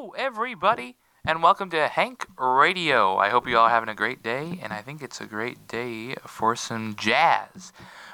Hello, 0.00 0.14
everybody, 0.16 0.96
and 1.26 1.42
welcome 1.42 1.68
to 1.68 1.86
Hank 1.86 2.26
Radio. 2.38 3.18
I 3.18 3.28
hope 3.28 3.46
you 3.46 3.58
all 3.58 3.66
are 3.66 3.68
having 3.68 3.90
a 3.90 3.94
great 3.94 4.22
day, 4.22 4.58
and 4.62 4.72
I 4.72 4.80
think 4.80 5.02
it's 5.02 5.20
a 5.20 5.26
great 5.26 5.68
day 5.68 6.14
for 6.26 6.56
some 6.56 6.96
jazz. 6.96 7.70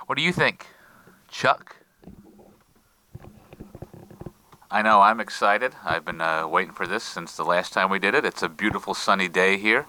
What 0.06 0.18
do 0.18 0.24
you 0.24 0.32
think, 0.32 0.66
Chuck? 1.28 1.76
I 4.68 4.82
know, 4.82 5.00
I'm 5.00 5.20
excited. 5.20 5.74
I've 5.84 6.04
been 6.04 6.20
uh, 6.20 6.48
waiting 6.48 6.74
for 6.74 6.88
this 6.88 7.04
since 7.04 7.36
the 7.36 7.44
last 7.44 7.72
time 7.72 7.88
we 7.88 8.00
did 8.00 8.16
it. 8.16 8.24
It's 8.24 8.42
a 8.42 8.48
beautiful 8.48 8.92
sunny 8.92 9.28
day 9.28 9.56
here, 9.56 9.86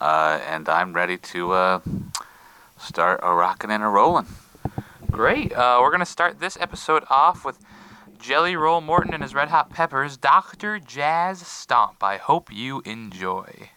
uh, 0.00 0.38
and 0.46 0.68
I'm 0.68 0.92
ready 0.92 1.16
to 1.16 1.50
uh, 1.50 1.80
start 2.78 3.18
a 3.24 3.34
rocking 3.34 3.72
and 3.72 3.82
a 3.82 3.88
rolling. 3.88 4.26
Great. 5.10 5.52
Uh, 5.52 5.80
we're 5.82 5.90
going 5.90 5.98
to 5.98 6.06
start 6.06 6.38
this 6.38 6.56
episode 6.60 7.02
off 7.10 7.44
with 7.44 7.58
Jelly 8.22 8.54
Roll 8.54 8.82
Morton 8.82 9.14
and 9.14 9.22
his 9.22 9.34
Red 9.34 9.48
Hot 9.48 9.70
Peppers, 9.70 10.18
Dr. 10.18 10.78
Jazz 10.78 11.40
Stomp. 11.46 12.02
I 12.04 12.18
hope 12.18 12.52
you 12.52 12.82
enjoy. 12.84 13.70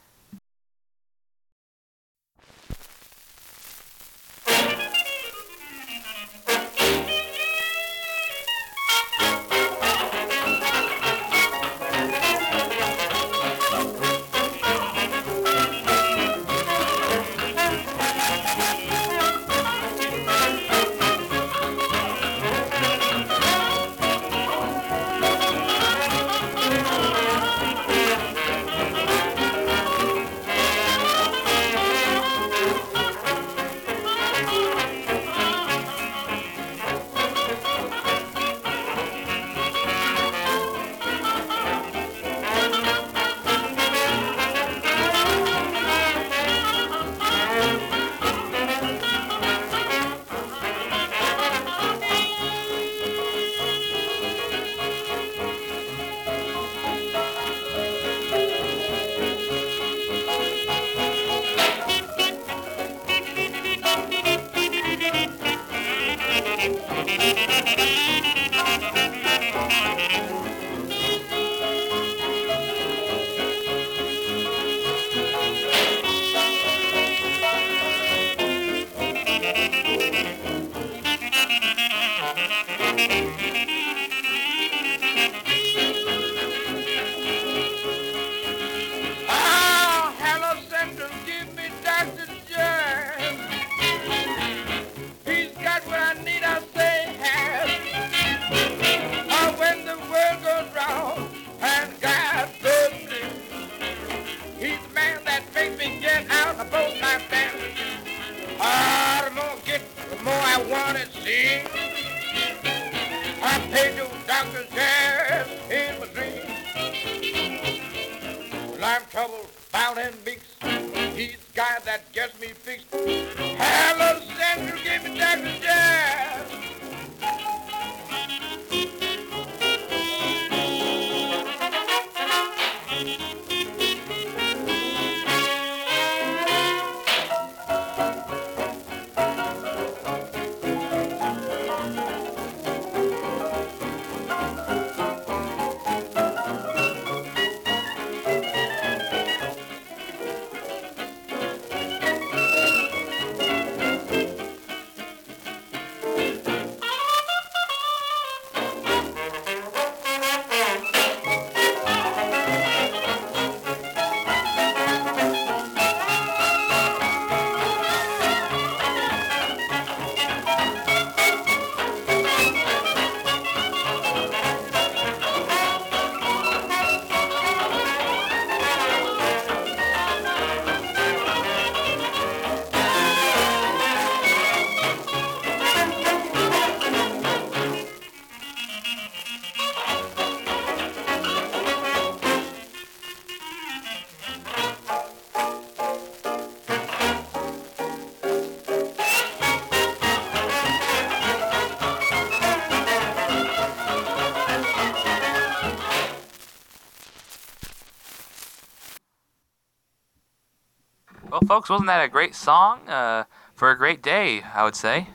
Folks, 211.53 211.69
wasn't 211.69 211.85
that 211.85 212.03
a 212.03 212.07
great 212.07 212.33
song 212.33 212.79
uh, 212.89 213.25
for 213.53 213.69
a 213.69 213.77
great 213.77 214.01
day, 214.01 214.41
I 214.55 214.63
would 214.63 214.75
say? 214.75 215.09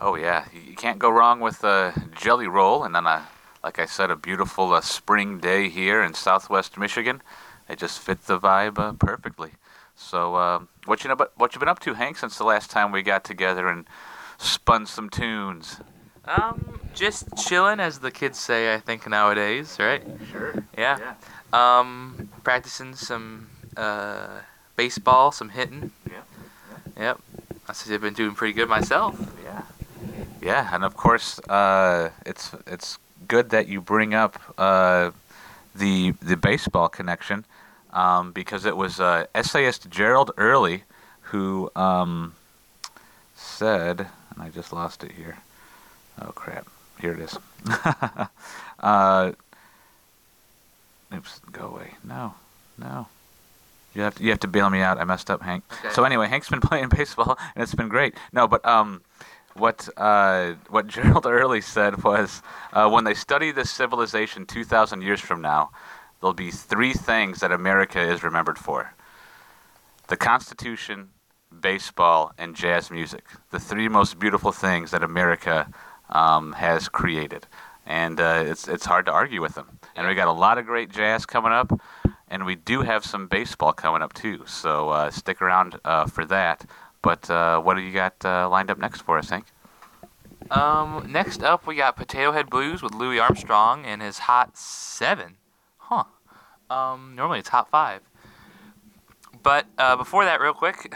Oh, 0.00 0.14
yeah, 0.14 0.44
you 0.54 0.76
can't 0.76 1.00
go 1.00 1.10
wrong 1.10 1.40
with 1.40 1.64
uh, 1.64 1.90
Jelly 2.14 2.46
Roll, 2.46 2.84
and 2.84 2.94
on 2.94 3.04
a, 3.04 3.26
like 3.64 3.80
I 3.80 3.86
said, 3.86 4.12
a 4.12 4.16
beautiful 4.16 4.72
uh, 4.72 4.80
spring 4.80 5.40
day 5.40 5.68
here 5.70 6.04
in 6.04 6.14
southwest 6.14 6.78
Michigan. 6.78 7.20
It 7.68 7.80
just 7.80 7.98
fit 7.98 8.26
the 8.26 8.38
vibe 8.38 8.78
uh, 8.78 8.92
perfectly. 8.92 9.54
So, 9.96 10.36
uh, 10.36 10.60
what 10.84 11.02
you 11.02 11.08
know, 11.08 11.14
about, 11.14 11.32
what 11.36 11.52
you 11.52 11.58
been 11.58 11.68
up 11.68 11.80
to, 11.80 11.94
Hank, 11.94 12.16
since 12.16 12.38
the 12.38 12.44
last 12.44 12.70
time 12.70 12.92
we 12.92 13.02
got 13.02 13.24
together 13.24 13.66
and 13.66 13.88
spun 14.38 14.86
some 14.86 15.10
tunes? 15.10 15.80
Um, 16.26 16.78
just 16.94 17.36
chilling, 17.36 17.80
as 17.80 17.98
the 17.98 18.12
kids 18.12 18.38
say, 18.38 18.72
I 18.72 18.78
think, 18.78 19.04
nowadays, 19.08 19.78
right? 19.80 20.04
Sure. 20.30 20.62
Yeah. 20.78 21.14
Um, 21.52 22.28
practicing 22.44 22.94
some 22.94 23.48
uh, 23.76 24.42
baseball, 24.78 25.32
some 25.32 25.48
hitting. 25.50 25.90
Yeah. 26.08 26.22
Yep. 26.96 27.20
I 27.68 27.72
see 27.74 27.92
I've 27.92 28.00
been 28.00 28.14
doing 28.14 28.34
pretty 28.34 28.54
good 28.54 28.68
myself. 28.68 29.18
Yeah. 29.44 29.62
Yeah, 30.40 30.70
and 30.72 30.84
of 30.84 30.96
course, 30.96 31.40
uh, 31.48 32.10
it's 32.24 32.52
it's 32.66 32.98
good 33.26 33.50
that 33.50 33.66
you 33.66 33.80
bring 33.80 34.14
up 34.14 34.40
uh, 34.56 35.10
the 35.74 36.12
the 36.22 36.36
baseball 36.36 36.88
connection 36.88 37.44
um, 37.92 38.30
because 38.32 38.64
it 38.64 38.76
was 38.76 39.00
uh, 39.00 39.26
essayist 39.34 39.90
Gerald 39.90 40.30
Early 40.36 40.84
who 41.32 41.70
um, 41.74 42.34
said, 43.34 44.06
and 44.30 44.38
I 44.38 44.48
just 44.48 44.72
lost 44.72 45.02
it 45.02 45.12
here. 45.12 45.38
Oh 46.22 46.32
crap! 46.32 46.68
Here 47.00 47.12
it 47.12 47.20
is. 47.20 47.36
uh, 48.80 49.32
Oops, 51.12 51.40
go 51.50 51.66
away. 51.66 51.94
No, 52.04 52.34
no. 52.76 53.08
You 53.98 54.04
have 54.04 54.14
to, 54.14 54.22
you 54.22 54.30
have 54.30 54.38
to 54.40 54.48
bail 54.48 54.70
me 54.70 54.80
out. 54.80 54.98
I 54.98 55.04
messed 55.04 55.28
up, 55.28 55.42
Hank. 55.42 55.64
Okay. 55.72 55.92
So 55.92 56.04
anyway, 56.04 56.28
Hank's 56.28 56.48
been 56.48 56.60
playing 56.70 56.88
baseball 56.88 57.36
and 57.56 57.64
it's 57.64 57.74
been 57.74 57.88
great. 57.88 58.14
No, 58.32 58.46
but 58.46 58.64
um, 58.64 59.02
what 59.56 59.88
uh, 59.96 60.52
what 60.70 60.86
Gerald 60.86 61.26
Early 61.26 61.60
said 61.60 62.04
was 62.04 62.40
uh, 62.72 62.88
when 62.88 63.02
they 63.02 63.14
study 63.14 63.50
this 63.50 63.72
civilization 63.72 64.46
2,000 64.46 65.02
years 65.02 65.20
from 65.20 65.42
now, 65.42 65.70
there'll 66.20 66.32
be 66.32 66.52
three 66.52 66.92
things 66.92 67.40
that 67.40 67.50
America 67.50 68.00
is 68.00 68.22
remembered 68.22 68.56
for: 68.56 68.94
the 70.06 70.16
Constitution, 70.16 71.08
baseball, 71.60 72.30
and 72.38 72.54
jazz 72.54 72.92
music. 72.92 73.24
The 73.50 73.58
three 73.58 73.88
most 73.88 74.20
beautiful 74.20 74.52
things 74.52 74.92
that 74.92 75.02
America 75.02 75.68
um, 76.08 76.52
has 76.52 76.88
created, 76.88 77.48
and 77.84 78.20
uh, 78.20 78.44
it's 78.46 78.68
it's 78.68 78.86
hard 78.86 79.06
to 79.06 79.12
argue 79.12 79.42
with 79.42 79.56
them. 79.56 79.80
And 79.96 80.06
we 80.06 80.14
got 80.14 80.28
a 80.28 80.32
lot 80.32 80.56
of 80.58 80.66
great 80.66 80.88
jazz 80.88 81.26
coming 81.26 81.50
up, 81.50 81.72
and 82.30 82.44
we 82.44 82.54
do 82.54 82.82
have 82.82 83.04
some 83.04 83.26
baseball 83.26 83.72
coming 83.72 84.02
up 84.02 84.12
too. 84.12 84.42
So 84.46 84.90
uh, 84.90 85.10
stick 85.10 85.40
around 85.42 85.78
uh, 85.84 86.06
for 86.06 86.24
that. 86.26 86.66
But 87.02 87.28
uh, 87.30 87.60
what 87.60 87.74
do 87.74 87.82
you 87.82 87.92
got 87.92 88.24
uh, 88.24 88.48
lined 88.48 88.70
up 88.70 88.78
next 88.78 89.02
for 89.02 89.18
us, 89.18 89.30
Hank? 89.30 89.46
Um, 90.50 91.06
next 91.10 91.42
up, 91.42 91.66
we 91.66 91.76
got 91.76 91.96
Potato 91.96 92.32
Head 92.32 92.48
Blues 92.48 92.82
with 92.82 92.94
Louis 92.94 93.18
Armstrong 93.18 93.84
and 93.84 94.00
his 94.00 94.18
Hot 94.18 94.56
Seven. 94.56 95.36
Huh. 95.76 96.04
Um, 96.70 97.14
normally 97.14 97.38
it's 97.40 97.50
Hot 97.50 97.68
Five. 97.68 98.02
But 99.42 99.66
uh, 99.78 99.96
before 99.96 100.24
that, 100.24 100.40
real 100.40 100.54
quick, 100.54 100.94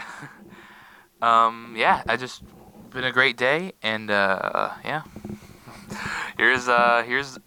um, 1.21 1.75
yeah, 1.77 2.03
I 2.07 2.17
just 2.17 2.43
been 2.89 3.03
a 3.03 3.11
great 3.11 3.37
day, 3.37 3.73
and 3.81 4.11
uh, 4.11 4.71
yeah, 4.83 5.03
here's 6.37 6.67
uh, 6.67 7.03
here's 7.05 7.37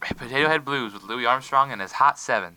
Potato 0.00 0.48
Head 0.48 0.64
Blues 0.64 0.92
with 0.92 1.02
Louis 1.04 1.26
Armstrong 1.26 1.72
and 1.72 1.80
his 1.80 1.92
Hot 1.92 2.18
Seven. 2.18 2.56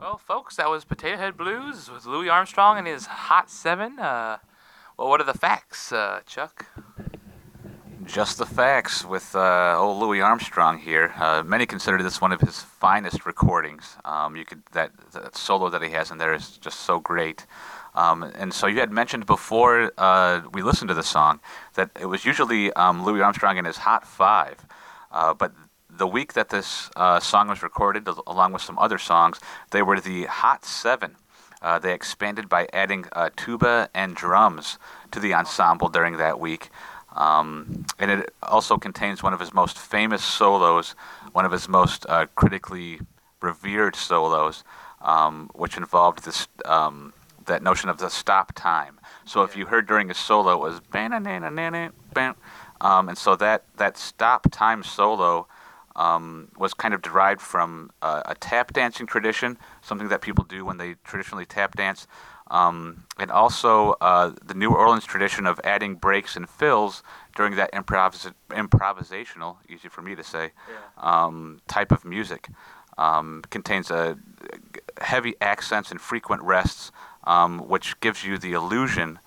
Well, 0.00 0.16
folks, 0.16 0.56
that 0.56 0.70
was 0.70 0.86
Potato 0.86 1.18
Head 1.18 1.36
Blues 1.36 1.90
with 1.90 2.06
Louis 2.06 2.30
Armstrong 2.30 2.78
and 2.78 2.86
his 2.86 3.04
Hot 3.04 3.50
Seven. 3.50 3.98
Uh, 3.98 4.38
well, 4.96 5.10
what 5.10 5.20
are 5.20 5.24
the 5.24 5.36
facts, 5.36 5.92
uh, 5.92 6.20
Chuck? 6.24 6.64
Just 8.06 8.38
the 8.38 8.46
facts 8.46 9.04
with 9.04 9.36
uh, 9.36 9.76
old 9.76 9.98
Louis 9.98 10.22
Armstrong 10.22 10.78
here. 10.78 11.12
Uh, 11.18 11.42
many 11.44 11.66
consider 11.66 12.02
this 12.02 12.18
one 12.18 12.32
of 12.32 12.40
his 12.40 12.62
finest 12.62 13.26
recordings. 13.26 13.98
Um, 14.06 14.36
you 14.36 14.46
could 14.46 14.62
that, 14.72 14.92
that 15.12 15.36
solo 15.36 15.68
that 15.68 15.82
he 15.82 15.90
has 15.90 16.10
in 16.10 16.16
there 16.16 16.32
is 16.32 16.56
just 16.56 16.80
so 16.80 16.98
great. 16.98 17.44
Um, 17.94 18.22
and 18.22 18.54
so 18.54 18.68
you 18.68 18.80
had 18.80 18.90
mentioned 18.90 19.26
before 19.26 19.92
uh, 19.98 20.40
we 20.54 20.62
listened 20.62 20.88
to 20.88 20.94
the 20.94 21.02
song 21.02 21.40
that 21.74 21.90
it 22.00 22.06
was 22.06 22.24
usually 22.24 22.72
um, 22.72 23.04
Louis 23.04 23.20
Armstrong 23.20 23.58
and 23.58 23.66
his 23.66 23.76
Hot 23.76 24.06
Five, 24.06 24.64
uh, 25.12 25.34
but 25.34 25.52
the 25.96 26.06
week 26.06 26.32
that 26.34 26.48
this 26.48 26.90
uh, 26.96 27.20
song 27.20 27.48
was 27.48 27.62
recorded, 27.62 28.08
along 28.26 28.52
with 28.52 28.62
some 28.62 28.78
other 28.78 28.98
songs, 28.98 29.40
they 29.70 29.82
were 29.82 30.00
the 30.00 30.24
Hot 30.24 30.64
Seven. 30.64 31.16
Uh, 31.62 31.78
they 31.78 31.92
expanded 31.92 32.48
by 32.48 32.66
adding 32.72 33.04
uh, 33.12 33.30
tuba 33.36 33.90
and 33.94 34.14
drums 34.14 34.78
to 35.10 35.20
the 35.20 35.34
ensemble 35.34 35.88
during 35.88 36.16
that 36.16 36.40
week. 36.40 36.70
Um, 37.14 37.84
and 37.98 38.10
it 38.10 38.34
also 38.42 38.78
contains 38.78 39.22
one 39.22 39.34
of 39.34 39.40
his 39.40 39.52
most 39.52 39.78
famous 39.78 40.24
solos, 40.24 40.94
one 41.32 41.44
of 41.44 41.52
his 41.52 41.68
most 41.68 42.06
uh, 42.08 42.26
critically 42.34 43.00
revered 43.42 43.96
solos, 43.96 44.64
um, 45.02 45.50
which 45.54 45.76
involved 45.76 46.24
this 46.24 46.48
um, 46.64 47.12
that 47.46 47.62
notion 47.62 47.88
of 47.88 47.98
the 47.98 48.08
stop 48.08 48.52
time. 48.54 49.00
So 49.24 49.42
if 49.42 49.56
you 49.56 49.66
heard 49.66 49.86
during 49.86 50.10
a 50.10 50.14
solo, 50.14 50.52
it 50.52 50.60
was 50.60 50.80
ban 50.80 51.12
um, 52.80 53.08
and 53.08 53.18
so 53.18 53.36
that 53.36 53.64
that 53.76 53.98
stop 53.98 54.50
time 54.50 54.82
solo 54.82 55.46
um, 55.96 56.48
was 56.56 56.74
kind 56.74 56.94
of 56.94 57.02
derived 57.02 57.40
from 57.40 57.90
uh, 58.02 58.22
a 58.26 58.34
tap 58.34 58.72
dancing 58.72 59.06
tradition, 59.06 59.58
something 59.82 60.08
that 60.08 60.20
people 60.20 60.44
do 60.44 60.64
when 60.64 60.78
they 60.78 60.94
traditionally 61.04 61.44
tap 61.44 61.76
dance, 61.76 62.06
um, 62.50 63.04
and 63.18 63.30
also 63.30 63.96
uh, 64.00 64.32
the 64.44 64.54
New 64.54 64.70
Orleans 64.70 65.04
tradition 65.04 65.46
of 65.46 65.60
adding 65.62 65.94
breaks 65.94 66.36
and 66.36 66.48
fills 66.48 67.02
during 67.36 67.56
that 67.56 67.72
improvis- 67.72 68.34
improvisational, 68.50 69.56
easy 69.68 69.88
for 69.88 70.02
me 70.02 70.14
to 70.14 70.24
say, 70.24 70.52
um, 70.98 71.60
type 71.68 71.92
of 71.92 72.04
music. 72.04 72.48
Um, 72.98 73.42
contains 73.48 73.90
a 73.90 74.18
heavy 75.00 75.34
accents 75.40 75.90
and 75.90 75.98
frequent 76.00 76.42
rests, 76.42 76.92
um, 77.24 77.66
which 77.66 77.98
gives 78.00 78.24
you 78.24 78.36
the 78.36 78.52
illusion 78.52 79.18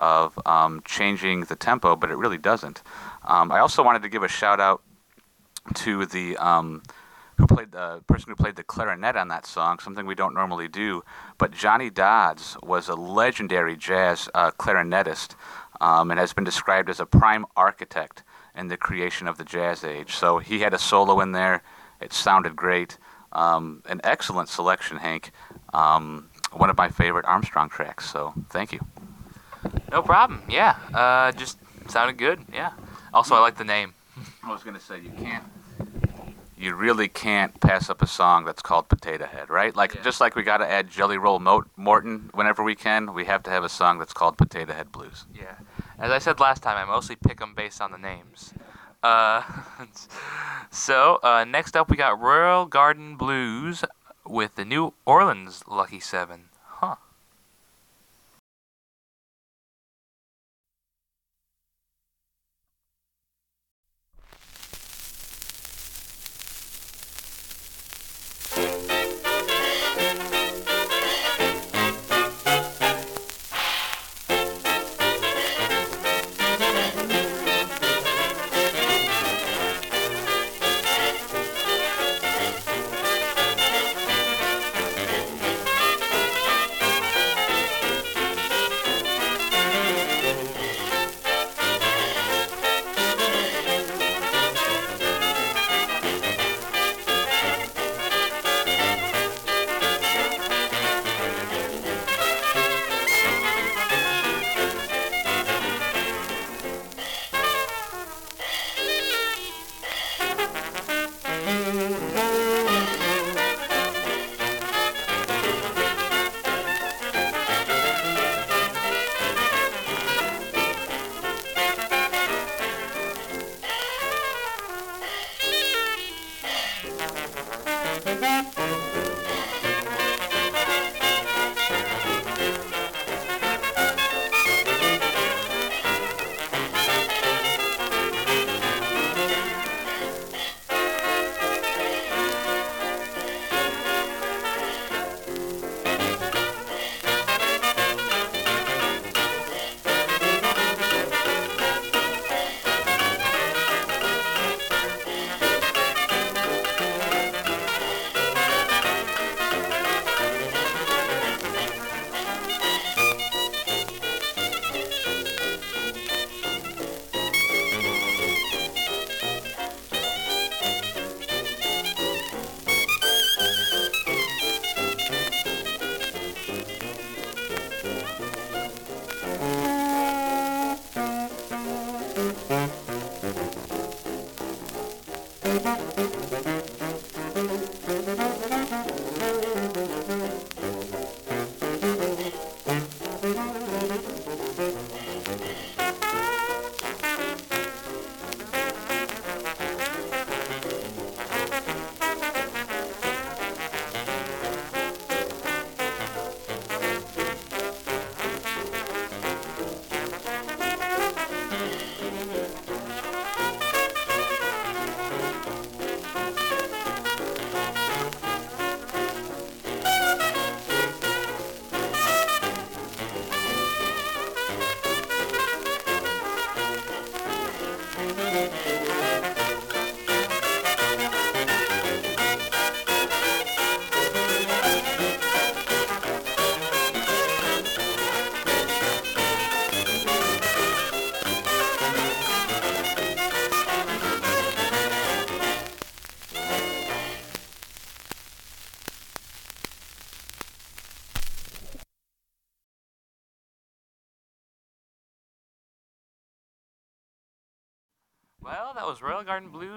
of 0.00 0.38
um, 0.46 0.82
changing 0.84 1.42
the 1.42 1.54
tempo, 1.54 1.94
but 1.94 2.10
it 2.10 2.16
really 2.16 2.38
doesn't. 2.38 2.82
Um, 3.24 3.52
I 3.52 3.60
also 3.60 3.84
wanted 3.84 4.02
to 4.02 4.08
give 4.08 4.22
a 4.22 4.28
shout 4.28 4.58
out 4.58 4.82
to 5.74 6.06
the 6.06 6.36
um, 6.36 6.82
who 7.36 7.46
played 7.46 7.72
the 7.72 8.02
person 8.06 8.30
who 8.30 8.36
played 8.36 8.56
the 8.56 8.62
clarinet 8.62 9.16
on 9.16 9.28
that 9.28 9.46
song, 9.46 9.78
something 9.78 10.06
we 10.06 10.14
don't 10.14 10.34
normally 10.34 10.68
do. 10.68 11.02
But 11.38 11.52
Johnny 11.52 11.88
Dodds 11.90 12.56
was 12.62 12.88
a 12.88 12.94
legendary 12.94 13.76
jazz 13.76 14.28
uh, 14.34 14.50
clarinetist 14.52 15.34
um, 15.80 16.10
and 16.10 16.20
has 16.20 16.32
been 16.32 16.44
described 16.44 16.90
as 16.90 17.00
a 17.00 17.06
prime 17.06 17.46
architect 17.56 18.22
in 18.54 18.68
the 18.68 18.76
creation 18.76 19.26
of 19.26 19.38
the 19.38 19.44
jazz 19.44 19.84
age. 19.84 20.14
So 20.14 20.38
he 20.38 20.60
had 20.60 20.74
a 20.74 20.78
solo 20.78 21.20
in 21.20 21.32
there. 21.32 21.62
It 22.00 22.12
sounded 22.12 22.56
great. 22.56 22.98
Um, 23.32 23.82
an 23.86 24.00
excellent 24.04 24.48
selection, 24.48 24.98
Hank. 24.98 25.30
Um, 25.72 26.28
one 26.52 26.68
of 26.68 26.76
my 26.76 26.88
favorite 26.88 27.24
Armstrong 27.24 27.68
tracks. 27.68 28.10
So 28.10 28.34
thank 28.50 28.72
you. 28.72 28.80
No 29.90 30.02
problem. 30.02 30.42
Yeah. 30.48 30.76
Uh, 30.92 31.32
just 31.32 31.58
sounded 31.88 32.18
good. 32.18 32.40
Yeah. 32.52 32.72
Also, 33.14 33.34
I 33.34 33.40
like 33.40 33.56
the 33.56 33.64
name. 33.64 33.94
I 34.42 34.50
was 34.52 34.62
gonna 34.62 34.80
say 34.80 35.00
you 35.00 35.10
can't. 35.18 35.44
You 36.56 36.74
really 36.74 37.08
can't 37.08 37.58
pass 37.60 37.88
up 37.88 38.02
a 38.02 38.06
song 38.06 38.44
that's 38.44 38.60
called 38.60 38.90
Potato 38.90 39.24
Head, 39.24 39.48
right? 39.48 39.74
Like 39.74 39.94
Yeah. 39.94 40.02
just 40.02 40.20
like 40.20 40.36
we 40.36 40.42
got 40.42 40.58
to 40.58 40.70
add 40.70 40.90
Jelly 40.90 41.16
Roll 41.16 41.38
Mo- 41.38 41.64
Morton 41.76 42.28
whenever 42.34 42.62
we 42.62 42.74
can, 42.74 43.14
we 43.14 43.24
have 43.24 43.42
to 43.44 43.50
have 43.50 43.64
a 43.64 43.68
song 43.70 43.98
that's 43.98 44.12
called 44.12 44.36
Potato 44.36 44.74
Head 44.74 44.92
Blues. 44.92 45.24
Yeah. 45.34 45.54
As 45.98 46.10
I 46.10 46.18
said 46.18 46.38
last 46.38 46.62
time, 46.62 46.76
I 46.76 46.84
mostly 46.84 47.16
pick 47.16 47.38
them 47.40 47.54
based 47.54 47.80
on 47.80 47.92
the 47.92 47.96
names. 47.98 48.52
Uh, 49.02 49.42
so, 50.70 51.18
uh, 51.22 51.44
next 51.44 51.76
up, 51.76 51.88
we 51.88 51.96
got 51.96 52.20
Royal 52.20 52.66
Garden 52.66 53.16
Blues 53.16 53.82
with 54.26 54.56
the 54.56 54.66
New 54.66 54.92
Orleans 55.06 55.64
Lucky 55.66 55.98
Seven. 56.00 56.49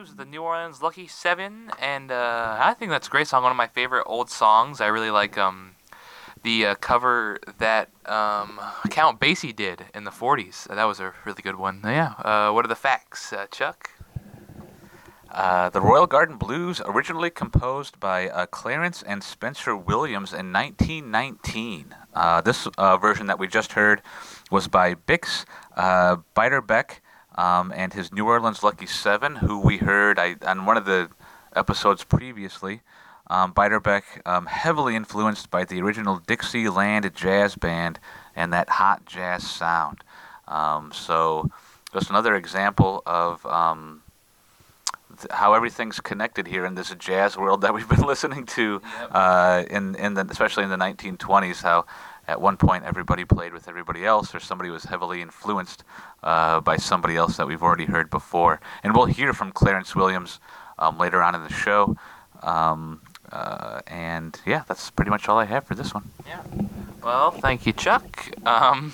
Blues, 0.04 0.16
the 0.16 0.26
New 0.26 0.42
Orleans 0.42 0.82
Lucky 0.82 1.08
Seven, 1.08 1.72
and 1.80 2.12
uh, 2.12 2.58
I 2.60 2.74
think 2.74 2.92
that's 2.92 3.08
a 3.08 3.10
great 3.10 3.28
song. 3.28 3.44
One 3.44 3.52
of 3.52 3.58
my 3.58 3.68
favorite 3.68 4.04
old 4.06 4.30
songs. 4.30 4.82
I 4.82 4.88
really 4.88 5.12
like 5.12 5.38
um, 5.38 5.76
the 6.44 6.66
uh, 6.66 6.76
cover 6.76 7.40
that 7.60 7.90
um, 8.06 8.60
Count 8.90 9.20
Basie 9.20 9.56
did 9.56 9.86
in 9.94 10.04
the 10.04 10.12
'40s. 10.12 10.68
that 10.68 10.84
was 10.84 11.00
a 11.00 11.14
really 11.26 11.42
good 11.42 11.56
one. 11.56 11.80
Yeah. 11.84 12.14
Uh, 12.18 12.52
what 12.52 12.66
are 12.66 12.68
the 12.68 12.76
facts, 12.76 13.32
uh, 13.32 13.46
Chuck? 13.50 13.92
Uh, 15.32 15.70
the 15.70 15.82
Royal 15.82 16.06
Garden 16.06 16.38
Blues, 16.38 16.82
originally 16.86 17.30
composed 17.30 18.00
by 18.00 18.30
uh, 18.30 18.46
Clarence 18.46 19.04
and 19.04 19.24
Spencer 19.24 19.76
Williams 19.76 20.34
in 20.34 20.52
1919. 20.52 21.96
Uh, 22.14 22.42
this 22.42 22.68
uh, 22.78 22.98
version 22.98 23.28
that 23.28 23.40
we 23.40 23.48
just 23.48 23.72
heard 23.72 24.02
was 24.52 24.68
by 24.68 24.96
Bix 24.96 25.46
uh, 25.78 26.18
Beiderbecke 26.36 27.00
um, 27.36 27.72
and 27.76 27.94
his 27.94 28.12
New 28.12 28.26
Orleans 28.28 28.64
Lucky 28.64 28.86
Seven, 28.86 29.38
who 29.38 29.60
we 29.60 29.78
heard 29.78 30.20
I, 30.20 30.36
on 30.46 30.66
one 30.66 30.78
of 30.78 30.86
the 30.86 31.10
episodes 31.56 32.04
previously. 32.04 32.82
Um, 33.28 33.54
Beiderbecke, 33.54 34.26
um, 34.26 34.48
heavily 34.48 34.96
influenced 34.96 35.50
by 35.50 35.64
the 35.64 35.82
original 35.82 36.20
Dixieland 36.28 37.10
jazz 37.16 37.56
band 37.56 38.00
and 38.36 38.52
that 38.52 38.70
hot 38.70 39.06
jazz 39.06 39.50
sound. 39.50 40.04
Um, 40.48 40.92
so, 40.92 41.50
just 41.94 42.10
another 42.10 42.36
example 42.36 43.02
of 43.06 43.46
um, 43.46 44.02
how 45.32 45.54
everything's 45.54 46.00
connected 46.00 46.48
here 46.48 46.66
in 46.66 46.76
this 46.76 46.94
jazz 46.96 47.38
world 47.38 47.62
that 47.62 47.74
we've 47.74 47.88
been 47.88 48.02
listening 48.06 48.46
to, 48.48 48.82
Yep. 49.00 49.10
uh, 49.12 49.64
in 49.70 49.96
in 49.96 50.14
the 50.16 50.28
especially 50.30 50.64
in 50.64 50.70
the 50.70 50.78
1920s. 50.78 51.62
How 51.62 51.86
at 52.28 52.40
one 52.40 52.58
point 52.58 52.84
everybody 52.86 53.26
played 53.26 53.54
with 53.54 53.68
everybody 53.68 54.06
else, 54.06 54.34
or 54.34 54.40
somebody 54.40 54.70
was 54.70 54.86
heavily 54.86 55.22
influenced 55.22 55.84
uh, 56.24 56.60
by 56.62 56.78
somebody 56.78 57.16
else 57.16 57.38
that 57.38 57.48
we've 57.48 57.64
already 57.64 57.86
heard 57.86 58.10
before. 58.10 58.60
And 58.84 58.96
we'll 58.96 59.06
hear 59.06 59.34
from 59.34 59.52
Clarence 59.52 59.96
Williams 59.96 60.40
um, 60.80 60.98
later 60.98 61.22
on 61.22 61.36
in 61.36 61.44
the 61.44 61.54
show. 61.54 61.98
Um, 62.42 63.02
uh, 63.32 63.82
and 63.88 64.40
yeah, 64.46 64.64
that's 64.68 64.90
pretty 64.92 65.10
much 65.10 65.28
all 65.28 65.38
I 65.38 65.46
have 65.46 65.66
for 65.66 65.76
this 65.76 65.94
one. 65.94 66.12
Yeah. 66.28 66.42
Well, 67.04 67.32
thank 67.32 67.66
you, 67.66 67.74
Chuck. 67.74 68.30
Um, 68.46 68.94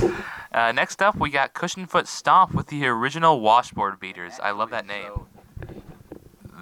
uh, 0.52 0.72
next 0.72 1.02
up, 1.02 1.16
we 1.16 1.30
got 1.30 1.54
Cushionfoot 1.54 2.06
Stomp 2.06 2.54
with 2.54 2.68
the 2.68 2.86
original 2.86 3.40
washboard 3.40 4.00
beaters. 4.00 4.34
I 4.42 4.52
love 4.52 4.70
that 4.70 4.86
name. 4.86 5.10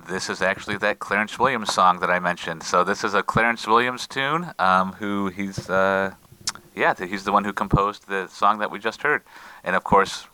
This 0.09 0.31
is 0.31 0.41
actually 0.41 0.79
that 0.79 1.00
Clarence 1.00 1.38
Williams 1.38 1.75
song 1.75 2.00
that 2.00 2.11
I 2.11 2.19
mentioned. 2.19 2.62
So 2.62 2.83
this 2.83 3.05
is 3.05 3.12
a 3.12 3.23
Clarence 3.23 3.67
Williams 3.67 4.07
tune. 4.07 4.53
Um, 4.59 4.93
who 4.95 5.29
he's, 5.29 5.69
uh, 5.69 6.15
yeah, 6.75 6.95
he's 6.95 7.25
the 7.25 7.33
one 7.33 7.45
who 7.45 7.53
composed 7.53 8.09
the 8.09 8.27
song 8.29 8.59
that 8.61 8.71
we 8.71 8.79
just 8.79 9.03
heard. 9.03 9.23
And 9.65 9.77
of 9.77 9.85
course, 9.85 10.27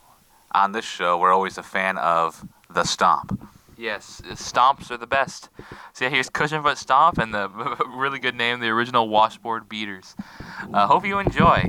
on 0.52 0.71
this 0.71 0.85
show, 0.85 1.19
we're 1.19 1.33
always 1.33 1.59
a 1.59 1.64
fan 1.64 1.99
of 1.99 2.47
the 2.71 2.85
Stomp. 2.85 3.49
Yes, 3.76 4.23
uh, 4.25 4.35
stomps 4.35 4.93
are 4.93 4.97
the 4.97 5.09
best. 5.09 5.49
So 5.93 6.04
yeah, 6.04 6.11
here's 6.11 6.31
Cushionfoot 6.31 6.76
Stomp 6.76 7.19
and 7.19 7.35
the 7.35 7.49
really 7.97 8.21
good 8.21 8.37
name, 8.37 8.61
the 8.61 8.69
original 8.69 9.09
washboard 9.09 9.69
beaters. 9.69 10.14
Uh, 10.73 10.87
hope 10.87 11.04
you 11.04 11.19
enjoy. 11.19 11.69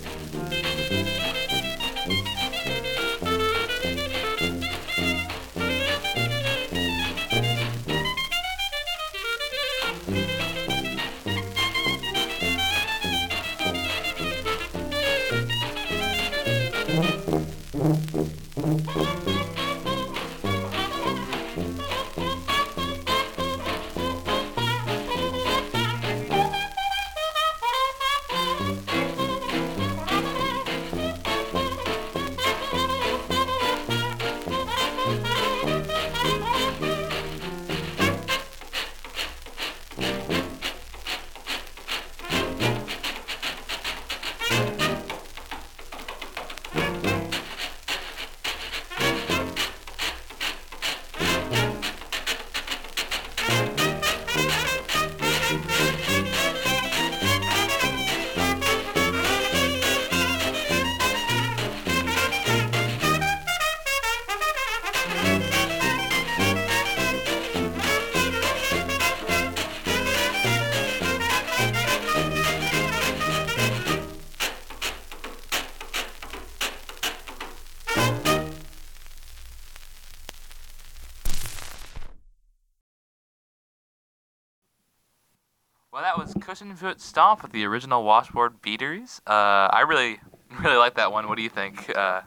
Cushion 86.51 86.75
Foot 86.75 86.99
Stomp 86.99 87.43
with 87.43 87.53
the 87.53 87.63
original 87.63 88.03
Washboard 88.03 88.61
Beaters. 88.61 89.21
Uh, 89.25 89.71
I 89.71 89.85
really, 89.87 90.19
really 90.59 90.75
like 90.75 90.95
that 90.95 91.13
one. 91.13 91.29
What 91.29 91.37
do 91.37 91.43
you 91.43 91.49
think? 91.49 91.89
Uh, 91.95 92.23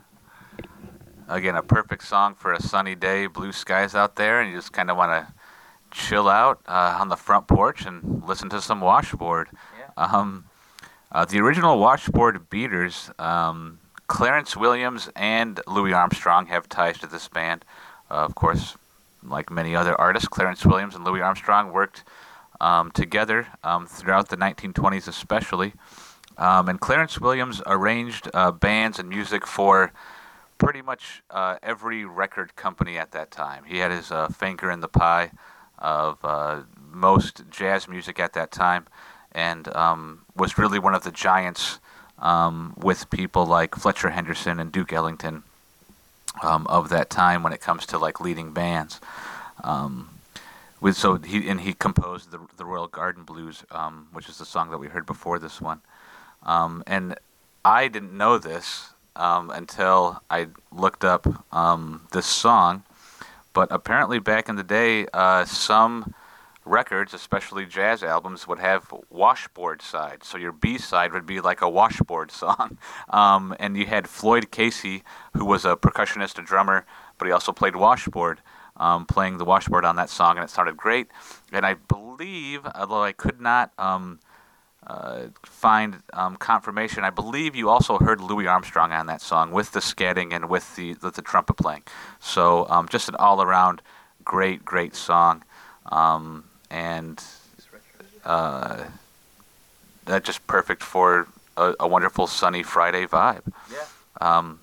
Again, 1.29 1.57
a 1.57 1.63
perfect 1.63 2.05
song 2.05 2.35
for 2.35 2.55
a 2.55 2.63
sunny 2.63 2.95
day, 2.95 3.27
blue 3.27 3.53
skies 3.53 3.95
out 3.95 4.17
there, 4.17 4.41
and 4.41 4.51
you 4.51 4.57
just 4.57 4.73
kind 4.73 4.91
of 4.91 4.97
want 4.97 5.11
to 5.11 5.35
chill 5.91 6.31
out 6.31 6.63
uh, 6.67 6.97
on 6.99 7.11
the 7.11 7.17
front 7.17 7.49
porch 7.49 7.85
and 7.85 8.23
listen 8.27 8.49
to 8.49 8.63
some 8.63 8.81
Washboard. 8.81 9.51
Yeah. 9.79 10.03
Um, 10.03 10.47
uh, 11.13 11.27
the 11.27 11.41
original 11.41 11.79
Washboard 11.79 12.49
Beaters, 12.49 13.11
um, 13.19 13.79
Clarence 14.07 14.57
Williams 14.57 15.11
and 15.15 15.61
Louis 15.67 15.93
Armstrong 15.93 16.47
have 16.47 16.67
ties 16.71 16.97
to 17.01 17.07
this 17.07 17.29
band. 17.29 17.63
Uh, 18.11 18.25
of 18.25 18.35
course, 18.35 18.79
like 19.23 19.51
many 19.51 19.77
other 19.77 20.01
artists, 20.01 20.29
Clarence 20.29 20.65
Williams 20.65 20.95
and 20.95 21.05
Louis 21.05 21.21
Armstrong 21.21 21.73
worked 21.73 22.05
um, 22.65 22.91
together 22.93 23.47
um, 23.63 23.87
throughout 23.87 24.31
the 24.31 24.39
1920s, 24.39 25.07
especially. 25.07 25.75
Um, 26.39 26.69
and 26.71 26.81
Clarence 26.81 27.21
Williams 27.21 27.61
arranged 27.67 28.31
uh, 28.33 28.51
bands 28.51 28.99
and 28.99 29.09
music 29.09 29.47
for 29.47 29.93
pretty 30.57 30.81
much 30.81 31.23
uh, 31.31 31.59
every 31.63 32.07
record 32.07 32.57
company 32.57 32.97
at 32.97 33.13
that 33.13 33.31
time. 33.31 33.65
He 33.67 33.79
had 33.79 33.91
his 33.91 34.11
uh, 34.11 34.29
finger 34.29 34.71
in 34.71 34.81
the 34.81 34.89
pie 34.89 35.31
of 35.79 36.19
uh, 36.25 36.63
most 36.91 37.43
jazz 37.51 37.87
music 37.87 38.19
at 38.19 38.33
that 38.33 38.51
time, 38.51 38.87
and 39.33 39.69
um, 39.77 40.23
was 40.35 40.57
really 40.57 40.79
one 40.79 40.95
of 40.95 41.05
the 41.05 41.13
giants 41.13 41.79
um, 42.19 42.73
with 42.79 43.11
people 43.11 43.45
like 43.45 43.75
Fletcher 43.75 44.09
Henderson 44.09 44.59
and 44.59 44.73
Duke 44.73 44.93
Ellington 44.93 45.43
um, 46.43 46.67
of 46.69 46.89
that 46.89 47.11
time 47.11 47.43
when 47.43 47.53
it 47.53 47.61
comes 47.61 47.85
to 47.87 47.99
like 47.99 48.21
leading 48.21 48.53
bands. 48.53 49.01
Um, 49.63 50.14
with 50.85 50.99
so 50.99 51.17
he 51.17 51.49
and 51.49 51.63
he 51.63 51.73
composed 51.73 52.31
the 52.31 52.39
the 52.59 52.65
Royal 52.67 52.89
Garden 52.89 53.25
Blues, 53.25 53.65
um, 53.71 54.07
which 54.13 54.29
is 54.29 54.37
the 54.37 54.45
song 54.45 54.71
that 54.71 54.77
we 54.77 54.89
heard 54.89 55.07
before 55.07 55.39
this 55.39 55.59
one. 55.59 55.81
Um, 56.43 56.85
and 56.87 57.15
I 57.65 57.89
didn't 57.89 58.13
know 58.13 58.37
this 58.37 58.91
um, 59.17 59.49
until 59.49 60.23
I 60.29 60.49
looked 60.71 61.03
up 61.03 61.27
um, 61.55 62.07
this 62.13 62.27
song. 62.27 62.83
But 63.55 63.69
apparently, 63.73 64.19
back 64.19 64.51
in 64.51 64.57
the 64.57 64.63
day, 64.63 65.07
uh, 65.15 65.47
some 65.47 66.13
records, 66.67 67.15
especially 67.15 67.65
jazz 67.65 68.03
albums, 68.03 68.47
would 68.47 68.59
have 68.59 68.93
washboard 69.09 69.81
sides. 69.81 70.27
So 70.29 70.37
your 70.37 70.53
B 70.53 70.77
side 70.77 71.15
would 71.15 71.25
be 71.25 71.41
like 71.41 71.63
a 71.63 71.69
washboard 71.69 72.31
song. 72.31 72.77
Um, 73.09 73.55
and 73.61 73.77
you 73.77 73.87
had 73.87 74.09
Floyd 74.09 74.51
Casey, 74.51 75.05
who 75.35 75.45
was 75.45 75.65
a 75.65 75.77
percussionist, 75.77 76.37
a 76.39 76.43
drummer, 76.43 76.85
but 77.17 77.27
he 77.27 77.33
also 77.33 77.53
played 77.53 77.77
washboard, 77.77 78.41
um, 78.77 79.07
playing 79.07 79.39
the 79.39 79.45
washboard 79.45 79.85
on 79.85 79.97
that 79.97 80.11
song, 80.11 80.37
and 80.37 80.45
it 80.45 80.51
sounded 80.51 80.77
great. 80.77 81.09
And 81.53 81.65
I 81.65 81.75
believe, 81.75 82.67
although 82.75 83.03
I 83.03 83.13
could 83.13 83.41
not 83.41 83.73
um, 83.79 84.19
uh, 84.87 85.27
find 85.45 86.03
um, 86.13 86.37
confirmation, 86.37 87.05
I 87.05 87.11
believe 87.11 87.55
you 87.55 87.71
also 87.71 87.99
heard 87.99 88.21
Louis 88.21 88.47
Armstrong 88.47 88.93
on 88.93 89.07
that 89.07 89.21
song 89.21 89.53
with 89.53 89.73
the 89.73 89.81
scatting 89.81 90.33
and 90.33 90.49
with 90.49 90.77
the 90.77 90.95
with 91.03 91.15
the 91.15 91.23
trumpet 91.23 91.55
playing. 91.55 91.83
So 92.21 92.67
um, 92.69 92.89
just 92.89 93.09
an 93.09 93.15
all-around 93.17 93.83
great, 94.25 94.65
great 94.65 94.95
song. 94.95 95.45
Um, 95.87 96.45
and 96.71 97.23
uh, 98.25 98.85
that's 100.05 100.27
just 100.27 100.47
perfect 100.47 100.83
for 100.83 101.29
a, 101.57 101.75
a 101.81 101.89
wonderful 101.89 102.27
sunny 102.27 102.63
Friday 102.63 103.07
vibe. 103.07 103.53
Yeah. 103.71 103.87
Um, 104.21 104.61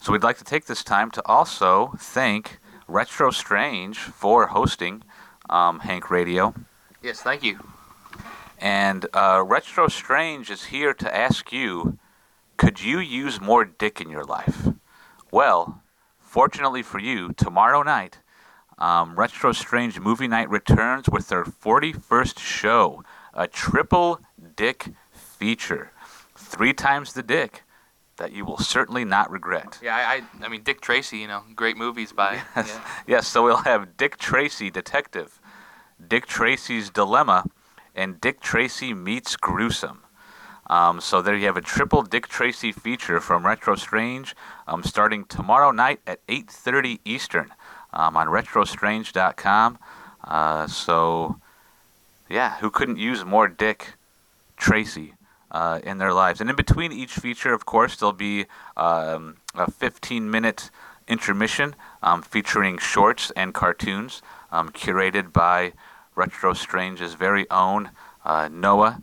so 0.00 0.12
we'd 0.12 0.22
like 0.22 0.38
to 0.38 0.44
take 0.44 0.66
this 0.66 0.84
time 0.84 1.10
to 1.12 1.22
also 1.26 1.92
thank 1.98 2.58
RetroStrange 2.88 3.96
for 3.96 4.48
hosting 4.48 5.02
um, 5.50 5.80
Hank 5.80 6.10
Radio. 6.10 6.54
yes, 7.02 7.20
thank 7.20 7.42
you. 7.42 7.58
And 8.58 9.06
uh, 9.12 9.44
RetroStrange 9.44 10.50
is 10.50 10.64
here 10.66 10.94
to 10.94 11.14
ask 11.14 11.52
you 11.52 11.98
could 12.56 12.82
you 12.82 12.98
use 12.98 13.40
more 13.40 13.64
dick 13.66 14.00
in 14.00 14.08
your 14.08 14.24
life? 14.24 14.68
Well, 15.30 15.82
fortunately 16.20 16.82
for 16.82 16.98
you, 16.98 17.32
tomorrow 17.34 17.82
night, 17.82 18.20
um, 18.78 19.14
RetroStrange 19.16 20.00
Movie 20.00 20.28
Night 20.28 20.48
returns 20.48 21.08
with 21.10 21.28
their 21.28 21.44
41st 21.44 22.38
show, 22.38 23.04
a 23.34 23.46
triple 23.46 24.20
dick 24.56 24.88
feature. 25.12 25.92
Three 26.34 26.72
times 26.72 27.12
the 27.12 27.22
dick 27.22 27.62
that 28.16 28.32
you 28.32 28.44
will 28.44 28.58
certainly 28.58 29.04
not 29.04 29.30
regret. 29.30 29.78
Yeah, 29.82 29.96
I, 29.96 30.14
I, 30.14 30.46
I 30.46 30.48
mean 30.48 30.62
Dick 30.62 30.80
Tracy. 30.80 31.18
You 31.18 31.28
know, 31.28 31.42
great 31.54 31.76
movies 31.76 32.12
by. 32.12 32.42
Yes. 32.56 32.68
yeah. 32.68 32.88
yes, 33.06 33.28
so 33.28 33.44
we'll 33.44 33.58
have 33.58 33.96
Dick 33.96 34.16
Tracy, 34.16 34.70
Detective, 34.70 35.40
Dick 36.06 36.26
Tracy's 36.26 36.90
Dilemma, 36.90 37.44
and 37.94 38.20
Dick 38.20 38.40
Tracy 38.40 38.94
Meets 38.94 39.36
Gruesome. 39.36 40.02
Um, 40.68 41.00
so 41.00 41.22
there 41.22 41.36
you 41.36 41.46
have 41.46 41.56
a 41.56 41.60
triple 41.62 42.02
Dick 42.02 42.26
Tracy 42.26 42.72
feature 42.72 43.20
from 43.20 43.44
RetroStrange, 43.44 44.34
um, 44.66 44.82
starting 44.82 45.24
tomorrow 45.24 45.70
night 45.70 46.00
at 46.06 46.26
8:30 46.26 47.00
Eastern 47.04 47.52
um, 47.92 48.16
on 48.16 48.26
RetroStrange.com. 48.28 49.78
Uh, 50.24 50.66
so, 50.66 51.38
yeah, 52.28 52.56
who 52.58 52.70
couldn't 52.70 52.98
use 52.98 53.24
more 53.24 53.46
Dick 53.46 53.94
Tracy 54.56 55.14
uh, 55.58 55.78
in 55.90 55.96
their 55.98 56.12
lives? 56.22 56.38
And 56.40 56.48
in 56.50 56.56
between 56.56 56.90
each 57.02 57.14
feature, 57.24 57.52
of 57.58 57.62
course, 57.74 57.92
there'll 57.96 58.12
be 58.30 58.46
um, 58.76 59.22
a 59.64 59.66
15-minute 59.82 60.70
intermission 61.14 61.68
um, 62.02 62.20
featuring 62.22 62.78
shorts 62.92 63.24
and 63.40 63.48
cartoons 63.62 64.22
um, 64.56 64.66
curated 64.82 65.26
by 65.32 65.72
RetroStrange's 66.16 67.14
very 67.14 67.46
own 67.50 67.90
uh, 68.24 68.48
Noah. 68.50 68.94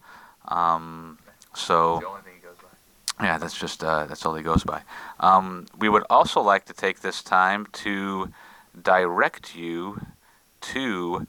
Um, 0.47 1.17
so 1.55 1.99
The 1.99 2.07
only 2.07 2.21
thing 2.27 2.33
he 2.39 2.45
goes 2.49 2.57
by. 2.65 3.25
yeah, 3.27 3.37
that's 3.37 3.57
just 3.65 3.83
uh, 3.83 4.05
that's 4.07 4.25
all 4.25 4.35
he 4.35 4.43
goes 4.43 4.63
by. 4.63 4.81
Um, 5.19 5.65
we 5.83 5.87
would 5.93 6.05
also 6.09 6.39
like 6.41 6.65
to 6.65 6.73
take 6.73 6.97
this 7.01 7.19
time 7.23 7.67
to 7.83 8.29
direct 8.81 9.55
you 9.55 9.79
to 10.73 11.27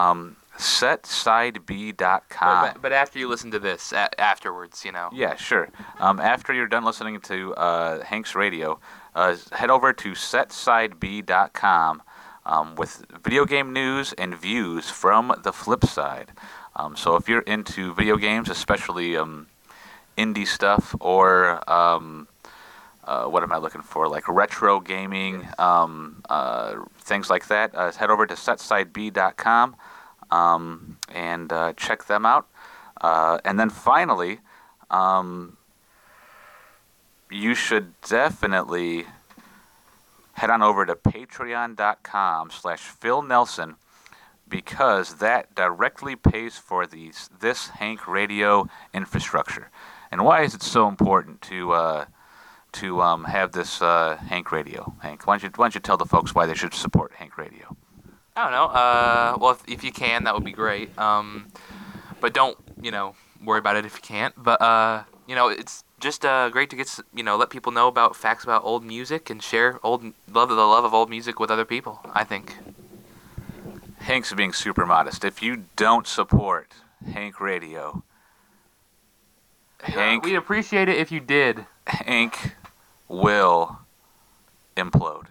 um, 0.00 0.36
setsideb.com. 0.58 2.72
But, 2.74 2.82
but 2.82 2.92
after 2.92 3.18
you 3.18 3.28
listen 3.28 3.50
to 3.52 3.58
this, 3.58 3.92
a- 3.92 4.20
afterwards, 4.20 4.84
you 4.84 4.92
know. 4.92 5.08
Yeah, 5.12 5.36
sure. 5.36 5.68
Um, 5.98 6.20
after 6.20 6.52
you're 6.52 6.66
done 6.66 6.84
listening 6.84 7.20
to 7.22 7.54
uh, 7.54 8.04
Hank's 8.04 8.34
radio, 8.34 8.78
uh, 9.14 9.36
head 9.52 9.70
over 9.70 9.92
to 9.92 10.12
setsideb.com 10.12 12.02
um, 12.44 12.74
with 12.74 13.04
video 13.22 13.44
game 13.44 13.72
news 13.72 14.12
and 14.14 14.34
views 14.34 14.90
from 14.90 15.32
the 15.42 15.52
flip 15.52 15.84
side. 15.84 16.32
Um, 16.74 16.96
so 16.96 17.16
if 17.16 17.28
you're 17.28 17.42
into 17.42 17.94
video 17.94 18.16
games, 18.16 18.48
especially 18.48 19.16
um, 19.16 19.48
indie 20.16 20.46
stuff 20.46 20.94
or 21.00 21.68
um, 21.70 22.28
uh, 23.04 23.24
what 23.24 23.42
am 23.42 23.52
I 23.52 23.58
looking 23.58 23.82
for? 23.82 24.08
Like 24.08 24.28
retro 24.28 24.80
gaming, 24.80 25.48
um, 25.58 26.22
uh, 26.28 26.76
things 26.98 27.30
like 27.30 27.48
that. 27.48 27.74
Uh, 27.74 27.92
head 27.92 28.10
over 28.10 28.26
to 28.26 28.34
setsideb.com 28.34 29.76
um, 30.30 30.98
and 31.12 31.52
uh, 31.52 31.72
check 31.74 32.06
them 32.06 32.26
out. 32.26 32.46
Uh, 33.00 33.38
and 33.44 33.58
then 33.58 33.70
finally, 33.70 34.40
um, 34.90 35.56
you 37.30 37.54
should 37.54 38.00
definitely 38.02 39.06
head 40.34 40.50
on 40.50 40.62
over 40.62 40.86
to 40.86 40.94
patreon.com 40.94 42.50
slash 42.50 42.80
Phil 42.80 43.22
Nelson 43.22 43.76
because 44.48 45.16
that 45.16 45.54
directly 45.54 46.16
pays 46.16 46.56
for 46.56 46.86
these 46.86 47.28
this 47.40 47.68
Hank 47.68 48.08
radio 48.08 48.68
infrastructure. 48.94 49.70
And 50.10 50.24
why 50.24 50.42
is 50.42 50.54
it 50.54 50.62
so 50.62 50.88
important 50.88 51.42
to 51.42 51.72
uh, 51.72 52.04
to 52.72 53.02
um, 53.02 53.24
have 53.24 53.52
this 53.52 53.82
uh, 53.82 54.16
Hank 54.28 54.50
radio? 54.52 54.94
Hank, 55.02 55.26
why 55.26 55.34
don't, 55.34 55.42
you, 55.42 55.50
why 55.56 55.64
don't 55.64 55.74
you 55.74 55.80
tell 55.80 55.96
the 55.96 56.06
folks 56.06 56.34
why 56.34 56.46
they 56.46 56.54
should 56.54 56.74
support 56.74 57.12
Hank 57.12 57.36
radio? 57.36 57.76
I 58.38 58.42
don't 58.42 58.52
know. 58.52 58.66
Uh, 58.66 59.36
well, 59.40 59.50
if, 59.50 59.64
if 59.66 59.82
you 59.82 59.90
can, 59.90 60.22
that 60.22 60.34
would 60.34 60.44
be 60.44 60.52
great. 60.52 60.96
Um, 60.96 61.48
but 62.20 62.32
don't, 62.32 62.56
you 62.80 62.92
know, 62.92 63.16
worry 63.44 63.58
about 63.58 63.74
it 63.74 63.84
if 63.84 63.96
you 63.96 64.00
can't. 64.00 64.32
But 64.36 64.62
uh, 64.62 65.02
you 65.26 65.34
know, 65.34 65.48
it's 65.48 65.82
just 65.98 66.24
uh, 66.24 66.48
great 66.48 66.70
to 66.70 66.76
get, 66.76 67.00
you 67.12 67.24
know, 67.24 67.36
let 67.36 67.50
people 67.50 67.72
know 67.72 67.88
about 67.88 68.14
facts 68.14 68.44
about 68.44 68.62
old 68.62 68.84
music 68.84 69.28
and 69.28 69.42
share 69.42 69.80
old 69.82 70.12
love 70.32 70.50
the 70.50 70.54
love 70.54 70.84
of 70.84 70.94
old 70.94 71.10
music 71.10 71.40
with 71.40 71.50
other 71.50 71.64
people. 71.64 72.00
I 72.14 72.22
think. 72.22 72.54
Hank's 73.98 74.32
being 74.32 74.52
super 74.52 74.86
modest. 74.86 75.24
If 75.24 75.42
you 75.42 75.64
don't 75.74 76.06
support 76.06 76.74
Hank 77.12 77.40
radio, 77.40 78.04
Hank 79.80 80.24
we'd 80.24 80.36
appreciate 80.36 80.88
it 80.88 80.96
if 80.96 81.10
you 81.10 81.18
did. 81.18 81.66
Hank 81.88 82.54
will 83.08 83.80
implode. 84.76 85.26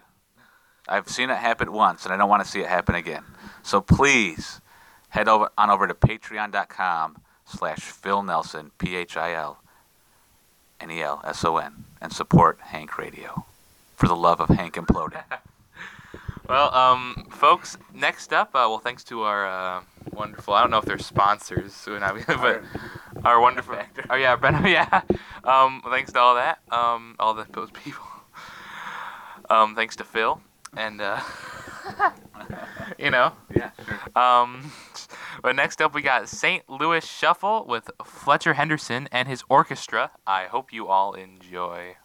I've 0.88 1.08
seen 1.08 1.30
it 1.30 1.36
happen 1.36 1.72
once, 1.72 2.04
and 2.04 2.12
I 2.12 2.16
don't 2.16 2.28
want 2.28 2.44
to 2.44 2.50
see 2.50 2.60
it 2.60 2.66
happen 2.66 2.94
again. 2.94 3.24
So 3.62 3.80
please 3.80 4.60
head 5.10 5.28
over 5.28 5.50
on 5.56 5.70
over 5.70 5.86
to 5.86 5.94
patreon.com 5.94 7.18
slash 7.44 7.80
Phil 7.80 8.22
Nelson, 8.22 8.70
P-H-I-L 8.78 9.58
N-E-L-S-O-N, 10.80 11.84
and 12.00 12.12
support 12.12 12.58
Hank 12.60 12.98
Radio 12.98 13.44
for 13.96 14.06
the 14.06 14.16
love 14.16 14.40
of 14.40 14.48
Hank 14.48 14.74
imploding. 14.74 15.24
Well, 16.48 16.74
um, 16.74 17.26
folks, 17.30 17.76
next 17.92 18.32
up, 18.32 18.48
uh, 18.54 18.64
well, 18.70 18.78
thanks 18.78 19.04
to 19.04 19.20
our 19.20 19.46
uh, 19.46 19.82
wonderful. 20.14 20.54
I 20.54 20.62
don't 20.62 20.70
know 20.70 20.78
if 20.78 20.86
they're 20.86 20.98
sponsors, 20.98 21.86
but 22.26 22.62
Our 23.22 23.38
wonderful. 23.38 23.76
Oh 24.08 24.14
yeah, 24.14 24.34
Ben, 24.34 24.54
yeah. 24.66 25.02
Um, 25.44 25.82
thanks 25.90 26.10
to 26.12 26.18
all 26.18 26.36
that. 26.36 26.60
Um, 26.70 27.16
all 27.18 27.34
the 27.34 27.46
those 27.50 27.70
people. 27.70 28.06
Um, 29.50 29.74
thanks 29.74 29.96
to 29.96 30.04
Phil, 30.04 30.40
and 30.78 31.00
uh, 31.00 31.20
you 32.98 33.10
know. 33.10 33.32
Yeah, 33.54 33.70
sure. 33.84 34.22
Um, 34.22 34.72
but 35.42 35.56
next 35.56 35.82
up, 35.82 35.94
we 35.94 36.02
got 36.02 36.28
St. 36.28 36.68
Louis 36.68 37.04
Shuffle 37.04 37.66
with 37.66 37.90
Fletcher 38.04 38.54
Henderson 38.54 39.08
and 39.12 39.28
his 39.28 39.42
orchestra. 39.48 40.12
I 40.26 40.44
hope 40.44 40.72
you 40.72 40.88
all 40.88 41.12
enjoy. 41.14 41.96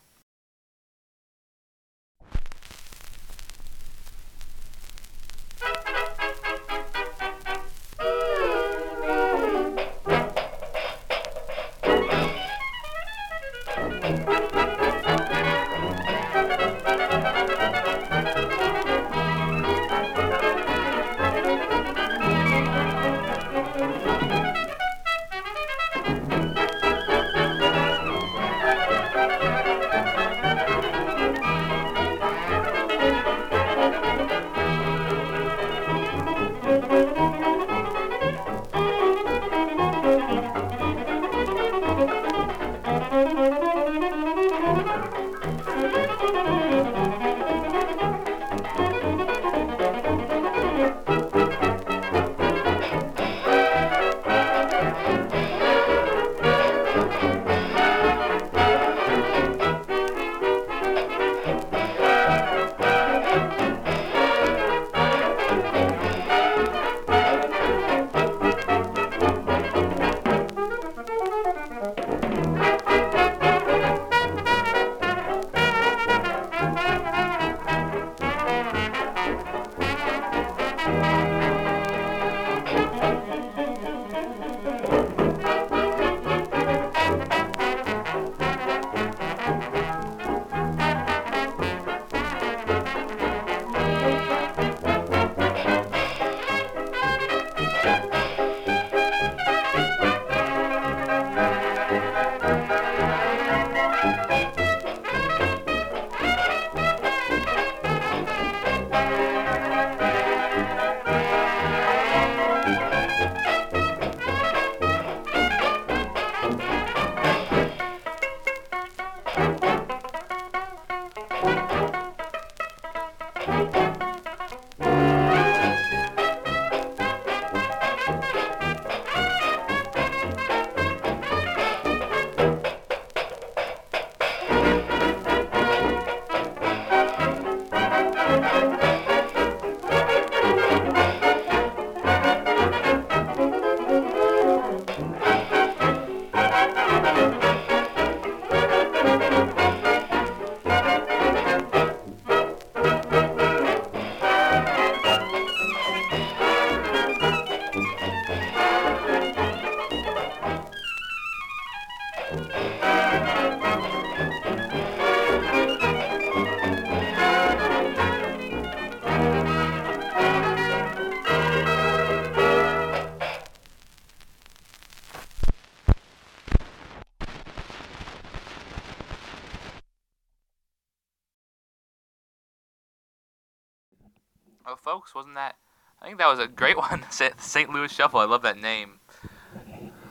Folks, 184.84 185.15
wasn't 185.15 185.36
that? 185.36 185.56
I 186.02 186.06
think 186.06 186.17
that 186.17 186.28
was 186.28 186.39
a 186.39 186.48
great 186.48 186.78
one. 186.89 187.06
St. 187.10 187.69
Louis 187.69 187.91
Shuffle. 187.91 188.19
I 188.19 188.26
love 188.26 188.41
that 188.43 188.58
name. 188.58 189.00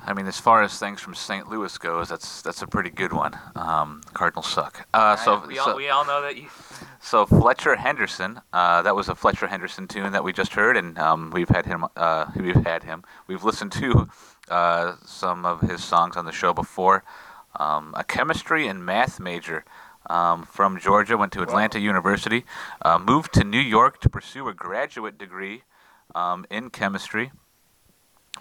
I 0.05 0.15
mean, 0.15 0.27
as 0.27 0.41
far 0.41 0.63
as 0.63 0.77
things 0.79 1.01
from 1.01 1.15
St. 1.15 1.49
Louis 1.49 1.77
goes, 1.79 2.09
that's 2.09 2.43
that's 2.43 2.61
a 2.63 2.67
pretty 2.67 2.91
good 2.91 3.13
one. 3.13 3.39
Um, 3.55 4.01
Cardinals 4.15 4.49
suck. 4.49 4.89
Uh, 4.93 5.15
so, 5.15 5.45
we 5.47 5.55
so, 5.55 5.71
all 5.71 5.77
we 5.77 5.89
all 5.91 6.05
know 6.05 6.23
that 6.23 6.37
you. 6.37 6.49
so 7.01 7.25
Fletcher 7.25 7.77
Henderson, 7.77 8.41
uh, 8.53 8.83
that 8.83 8.97
was 8.97 9.09
a 9.09 9.15
Fletcher 9.15 9.47
Henderson 9.47 9.87
tune 9.87 10.11
that 10.11 10.25
we 10.25 10.33
just 10.33 10.55
heard, 10.55 10.77
and 10.77 10.99
um, 10.99 11.31
we've 11.33 11.49
had 11.49 11.67
him. 11.67 11.85
Uh, 11.97 12.27
we've 12.35 12.65
had 12.65 12.83
him. 12.83 13.05
We've 13.29 13.45
listened 13.45 13.71
to 13.73 14.09
uh, 14.49 14.97
some 15.05 15.45
of 15.47 15.61
his 15.61 15.85
songs 15.85 16.17
on 16.17 16.25
the 16.25 16.33
show 16.33 16.53
before. 16.53 17.05
Um, 17.55 17.95
a 17.97 18.03
chemistry 18.03 18.67
and 18.67 18.85
math 18.85 19.21
major 19.21 19.65
um, 20.09 20.45
from 20.45 20.79
Georgia, 20.79 21.17
went 21.17 21.33
to 21.33 21.43
Atlanta 21.43 21.79
University, 21.81 22.45
uh, 22.83 22.99
moved 22.99 23.33
to 23.35 23.45
New 23.45 23.61
York 23.61 24.01
to 24.01 24.09
pursue 24.09 24.49
a 24.49 24.55
graduate 24.55 25.19
degree 25.19 25.63
um, 26.15 26.45
in 26.51 26.71
chemistry. 26.71 27.33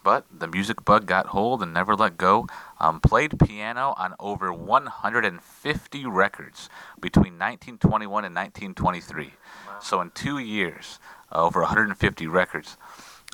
But 0.04 0.26
the 0.32 0.48
music 0.48 0.84
bug 0.84 1.06
got 1.06 1.28
hold 1.28 1.62
and 1.62 1.74
never 1.74 1.96
let 1.96 2.18
go. 2.18 2.48
Um, 2.80 3.00
played 3.00 3.40
piano 3.40 3.94
on 3.98 4.16
over 4.20 4.52
150 4.52 6.06
records 6.06 6.70
between 7.00 7.34
1921 7.34 8.26
and 8.26 8.34
1923. 8.34 9.34
So 9.80 10.02
in 10.02 10.12
two 10.12 10.40
years, 10.40 10.98
uh, 11.32 11.44
over 11.44 11.62
150 11.62 12.28
records. 12.28 12.78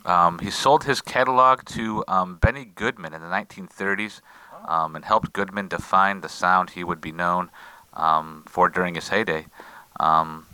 Um, 0.06 0.40
he 0.40 0.52
sold 0.52 0.84
his 0.84 1.02
catalog 1.02 1.66
to 1.66 2.04
um, 2.08 2.36
Benny 2.36 2.66
Goodman 2.66 3.14
in 3.14 3.22
the 3.22 3.28
1930s 3.28 4.22
um, 4.68 4.96
and 4.96 5.06
helped 5.06 5.34
Goodman 5.34 5.68
define 5.68 6.22
the 6.22 6.30
sound 6.30 6.72
he 6.72 6.84
would 6.84 7.02
be 7.02 7.12
known 7.12 7.50
um, 7.98 8.44
for 8.48 8.70
during 8.70 8.96
his 8.96 9.10
heyday. 9.10 9.48
Um, 10.00 10.46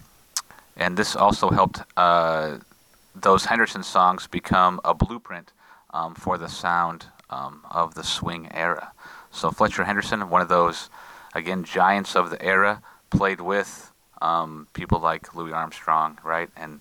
and 0.75 0.97
this 0.97 1.15
also 1.15 1.49
helped 1.49 1.81
uh, 1.95 2.57
those 3.13 3.45
Henderson 3.45 3.83
songs 3.83 4.25
become 4.25 4.79
a 4.83 4.93
blueprint 4.95 5.51
um, 5.93 6.15
for 6.15 6.37
the 6.39 6.49
sound 6.49 7.05
um, 7.29 7.61
of 7.69 7.93
the 7.93 8.03
swing 8.03 8.47
era. 8.51 8.91
So 9.31 9.51
Fletcher 9.51 9.83
Henderson, 9.83 10.29
one 10.29 10.41
of 10.41 10.49
those, 10.49 10.89
again, 11.35 11.63
giants 11.63 12.15
of 12.15 12.29
the 12.29 12.43
era, 12.43 12.81
played 13.11 13.41
with 13.41 13.91
um, 14.21 14.67
people 14.73 14.99
like 14.99 15.35
Louis 15.35 15.51
Armstrong, 15.51 16.17
right? 16.23 16.49
And 16.55 16.79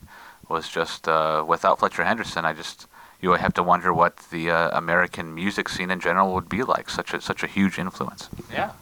was 0.49 0.69
just, 0.69 1.09
uh, 1.09 1.45
without 1.47 1.79
Fletcher 1.79 2.05
Henderson, 2.05 2.45
I 2.45 2.53
just, 2.53 2.87
you 3.21 3.31
would 3.31 3.41
have 3.41 3.55
to 3.55 3.63
wonder 3.63 3.93
what 3.93 4.17
the 4.31 4.51
uh, 4.51 4.77
American 4.77 5.35
music 5.35 5.69
scene 5.69 5.91
in 5.91 6.01
general 6.01 6.33
would 6.35 6.49
be 6.49 6.63
like. 6.63 6.89
Such 6.89 7.15
a, 7.15 7.21
such 7.21 7.43
a 7.43 7.47
huge 7.47 7.79
influence. 7.79 8.29
Yeah. 8.51 8.73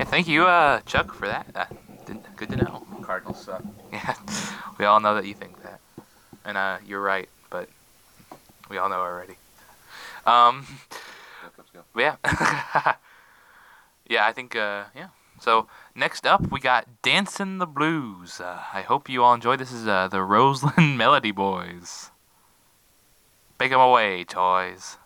Yeah. 0.00 0.06
Thank 0.06 0.28
you, 0.28 0.46
uh, 0.46 0.80
Chuck, 0.86 1.12
for 1.12 1.28
that. 1.28 1.46
Uh, 1.54 1.66
good 2.34 2.48
to 2.48 2.56
know. 2.56 2.86
Cardinals 3.02 3.44
suck. 3.44 3.62
Yeah. 3.92 4.14
We 4.78 4.86
all 4.86 4.98
know 4.98 5.14
that 5.14 5.26
you 5.26 5.34
think 5.34 5.62
that, 5.62 5.78
and 6.42 6.56
uh, 6.56 6.78
you're 6.86 7.02
right. 7.02 7.28
But 7.50 7.68
we 8.70 8.78
all 8.78 8.88
know 8.88 9.00
already. 9.00 9.34
Um, 10.24 10.66
yeah, 11.94 12.16
yeah, 14.08 14.24
I 14.26 14.32
think 14.32 14.56
uh, 14.56 14.84
yeah. 14.96 15.08
So 15.38 15.66
next 15.94 16.26
up, 16.26 16.50
we 16.50 16.60
got 16.60 17.02
"Dancing 17.02 17.58
the 17.58 17.66
Blues." 17.66 18.40
Uh, 18.40 18.62
I 18.72 18.80
hope 18.80 19.10
you 19.10 19.22
all 19.22 19.34
enjoy. 19.34 19.56
This 19.58 19.70
is 19.70 19.86
uh, 19.86 20.08
the 20.08 20.22
Roseland 20.22 20.96
Melody 21.02 21.30
Boys. 21.30 22.10
Take 23.58 23.72
'em 23.72 23.80
away, 23.80 24.24
toys. 24.24 24.96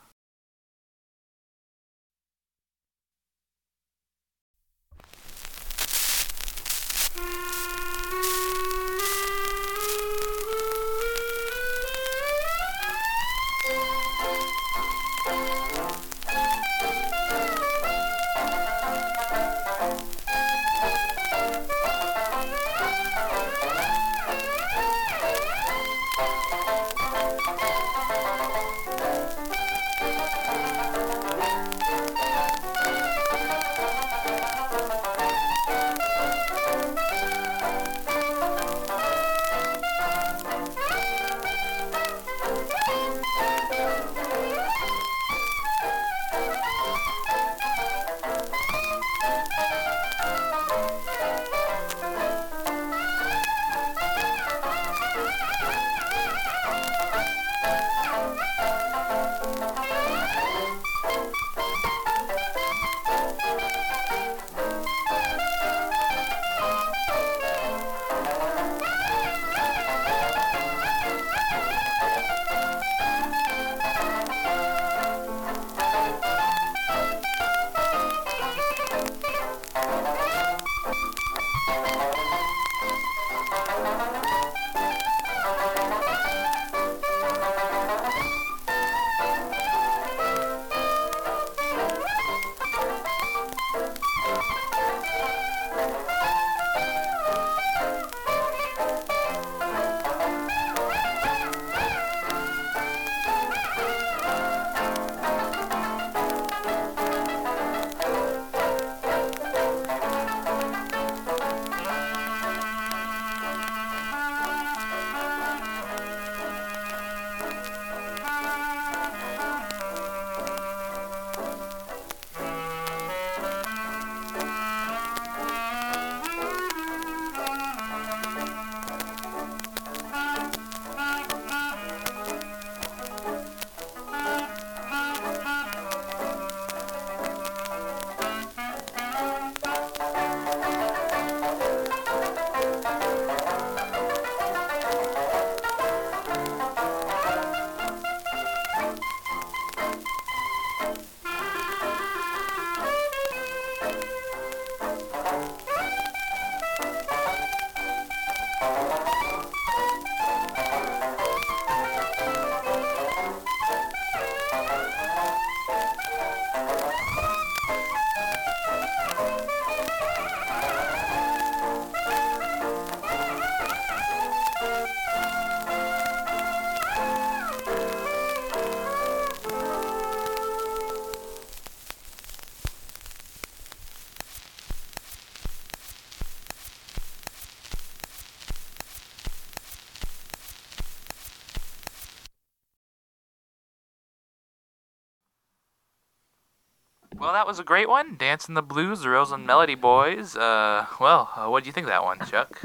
Well, 197.25 197.33
that 197.33 197.47
was 197.47 197.59
a 197.59 197.65
great 197.65 197.89
one. 197.89 198.17
Dancing 198.19 198.55
the 198.55 198.61
Blues, 198.61 199.01
the 199.01 199.09
Roseland 199.09 199.47
Melody 199.47 199.75
Boys. 199.75 200.37
Uh, 200.37 200.85
well, 201.01 201.31
uh, 201.35 201.49
what 201.49 201.65
do 201.65 201.69
you 201.69 201.73
think 201.73 201.87
of 201.87 201.89
that 201.89 202.05
one, 202.05 202.19
Chuck? 202.27 202.61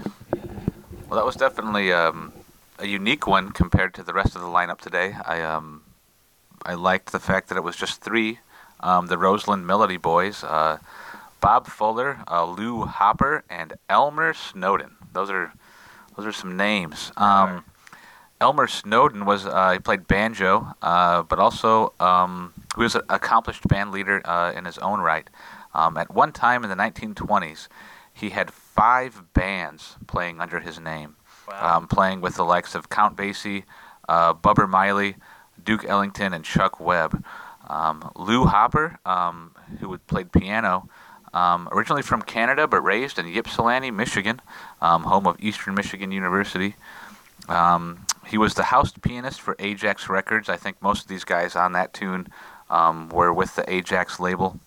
Well, 1.08 1.18
that 1.18 1.26
was 1.26 1.38
definitely 1.38 1.94
um, 1.94 2.34
a 2.78 2.86
unique 2.86 3.26
one 3.26 3.54
compared 3.54 3.94
to 3.94 4.04
the 4.04 4.12
rest 4.12 4.36
of 4.36 4.42
the 4.42 4.50
lineup 4.50 4.82
today. 4.82 5.16
I 5.26 5.42
um, 5.44 5.84
I 6.66 6.74
liked 6.74 7.14
the 7.14 7.22
fact 7.22 7.48
that 7.48 7.58
it 7.58 7.64
was 7.64 7.78
just 7.78 8.02
three, 8.02 8.40
um, 8.82 9.08
the 9.08 9.18
Roseland 9.18 9.66
Melody 9.66 9.96
Boys, 9.96 10.44
uh, 10.44 10.80
Bob 11.40 11.68
Fuller, 11.68 12.20
uh, 12.30 12.44
Lou 12.44 12.82
Hooper, 12.82 13.46
and 13.50 13.76
Elmer 13.90 14.34
Snowden. 14.34 14.98
Those 15.14 15.30
are 15.30 15.54
those 16.18 16.26
are 16.26 16.34
some 16.34 16.58
names. 16.58 17.14
Um, 17.16 17.64
Elmer 18.42 18.68
Snowden 18.68 19.26
was 19.26 19.46
uh, 19.46 19.72
he 19.72 19.80
played 19.80 20.08
banjo, 20.08 20.74
uh, 20.82 21.24
but 21.24 21.40
also 21.40 21.94
um, 22.00 22.54
he 22.76 22.84
was 22.84 22.96
an 22.96 23.02
accomplished 23.10 23.68
band 23.68 23.92
leader 23.92 24.22
uh, 24.26 24.54
in 24.56 24.66
his 24.66 24.78
own 24.78 25.02
right. 25.02 25.30
Um, 25.74 25.98
at 25.98 26.14
one 26.14 26.32
time 26.32 26.64
in 26.64 26.70
the 26.70 26.76
1920s, 26.76 27.68
he 28.14 28.30
had 28.30 28.52
five 28.52 29.24
bands 29.34 29.98
playing 30.08 30.40
under 30.40 30.62
his 30.62 30.80
name, 30.80 31.18
um, 31.60 31.88
playing 31.88 32.22
with 32.22 32.36
the 32.36 32.44
likes 32.44 32.76
of 32.76 32.90
Count 32.90 33.18
Basie, 33.18 33.64
uh, 34.08 34.34
Bubber 34.34 34.68
Miley, 34.68 35.16
Duke 35.62 35.86
Ellington, 35.86 36.34
and 36.34 36.44
Chick 36.44 36.80
Webb. 36.80 37.24
Um, 37.68 38.12
Lou 38.16 38.46
Hooper, 38.46 39.00
um, 39.06 39.54
who 39.80 39.92
had 39.92 40.08
played 40.08 40.32
piano, 40.32 40.90
um, 41.34 41.70
originally 41.72 42.02
from 42.02 42.22
Canada 42.24 42.68
but 42.68 42.82
raised 42.82 43.20
in 43.20 43.28
Ypsilanti, 43.28 43.92
Michigan, 43.92 44.42
um, 44.82 45.04
home 45.04 45.28
of 45.28 45.36
Eastern 45.40 45.76
Michigan 45.76 46.12
University. 46.12 46.76
Um, 47.48 48.06
he 48.30 48.38
was 48.38 48.54
the 48.54 48.64
house 48.66 48.92
pianist 49.02 49.42
for 49.42 49.56
Ajax 49.60 50.08
Records. 50.10 50.50
I 50.50 50.56
think 50.58 50.82
most 50.82 51.02
of 51.04 51.08
these 51.08 51.24
guys 51.24 51.56
on 51.56 51.72
that 51.74 51.94
tune 51.94 52.28
um, 52.70 53.10
were 53.10 53.34
with 53.34 53.56
the 53.56 53.72
Ajax 53.72 54.20
label. 54.20 54.60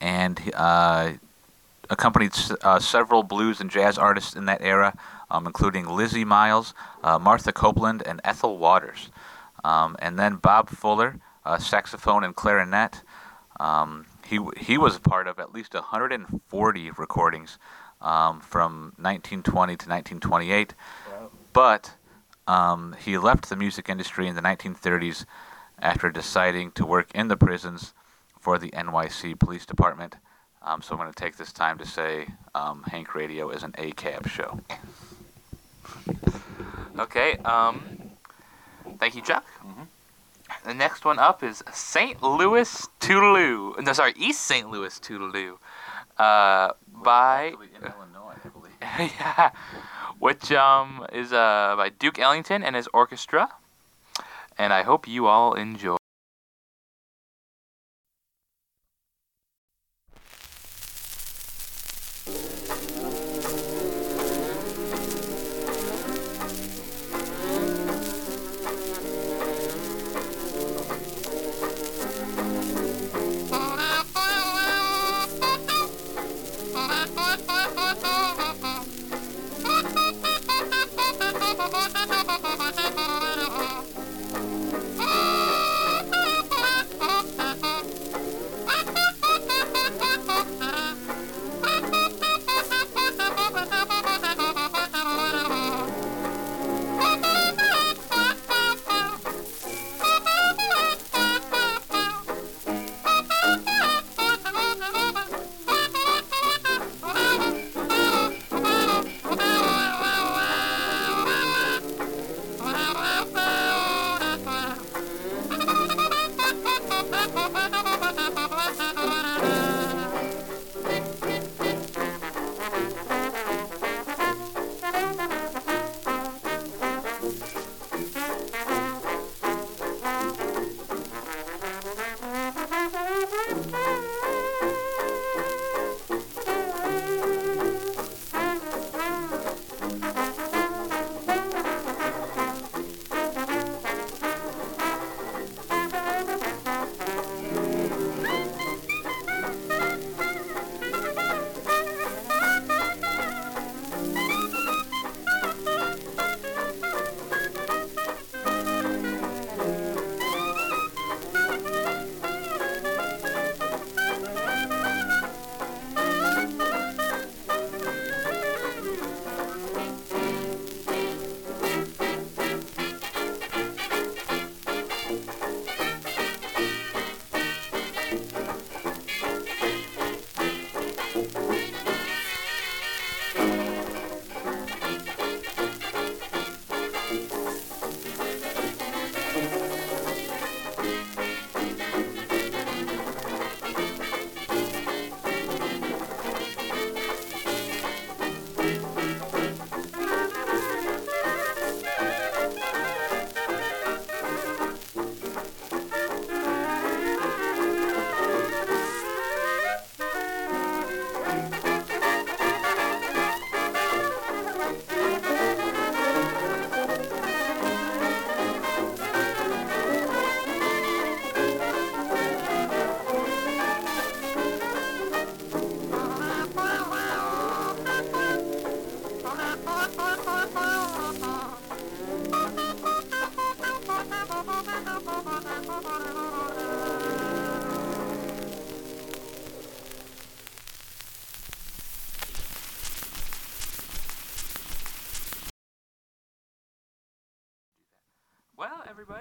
And 0.00 0.40
uh, 0.54 1.12
accompanied 1.88 2.32
s- 2.32 2.52
uh, 2.62 2.78
several 2.78 3.22
blues 3.22 3.60
and 3.60 3.70
jazz 3.70 3.96
artists 3.96 4.34
in 4.36 4.44
that 4.46 4.60
era, 4.60 4.96
um, 5.30 5.46
including 5.46 5.88
Lizzie 5.88 6.24
Miles, 6.24 6.74
uh, 7.02 7.18
Martha 7.18 7.52
Copeland, 7.52 8.02
and 8.06 8.20
Ethel 8.24 8.58
Waters. 8.58 9.08
Um, 9.64 9.96
and 9.98 10.18
then 10.18 10.36
Bob 10.36 10.68
Fuller, 10.68 11.16
uh, 11.44 11.58
saxophone 11.58 12.22
and 12.24 12.36
clarinet. 12.36 13.00
Um, 13.58 14.04
he 14.26 14.38
he 14.58 14.76
was 14.76 14.96
a 14.96 15.00
part 15.00 15.26
of 15.26 15.38
at 15.38 15.52
least 15.54 15.72
140 15.72 16.90
recordings 16.90 17.58
um, 18.02 18.40
from 18.40 18.92
1920 18.98 19.76
to 19.76 19.88
1928. 19.88 20.74
But 21.54 21.94
Um, 22.46 22.96
he 23.04 23.18
left 23.18 23.48
the 23.48 23.56
music 23.56 23.88
industry 23.88 24.28
in 24.28 24.36
the 24.36 24.42
1930s 24.42 25.24
after 25.78 26.10
deciding 26.10 26.70
to 26.72 26.86
work 26.86 27.10
in 27.14 27.28
the 27.28 27.36
prisons 27.36 27.92
for 28.40 28.58
the 28.58 28.70
NYC 28.70 29.38
Police 29.38 29.66
Department. 29.66 30.16
Um, 30.62 30.82
so 30.82 30.92
I'm 30.92 31.00
going 31.00 31.12
to 31.12 31.18
take 31.18 31.36
this 31.36 31.52
time 31.52 31.78
to 31.78 31.86
say 31.86 32.28
um, 32.54 32.84
Hank 32.84 33.14
Radio 33.14 33.50
is 33.50 33.62
an 33.62 33.72
ACAB 33.72 34.28
show. 34.28 34.60
Okay. 36.98 37.36
Um, 37.38 38.10
thank 38.98 39.14
you, 39.14 39.22
Chuck. 39.22 39.44
The 40.64 40.74
next 40.74 41.04
one 41.04 41.18
up 41.18 41.42
is 41.42 41.62
St. 41.72 42.22
Louis 42.22 42.88
Toodle-Oo. 43.00 43.80
No, 43.80 43.92
sorry, 43.92 44.14
East 44.16 44.42
St. 44.42 44.68
Louis 44.68 44.98
Toodle-Oo. 44.98 45.58
Uh, 46.18 46.72
by 46.88 47.52
in 47.74 47.82
Illinois, 47.82 48.34
I 48.44 48.48
believe. 48.48 48.72
yeah, 48.82 49.50
which 50.18 50.52
um 50.52 51.06
is 51.12 51.32
uh 51.32 51.74
by 51.76 51.88
Duke 51.88 52.18
Ellington 52.18 52.62
and 52.62 52.76
his 52.76 52.88
orchestra. 52.92 53.48
And 54.58 54.72
I 54.72 54.82
hope 54.82 55.06
you 55.06 55.26
all 55.26 55.52
enjoy. 55.54 55.96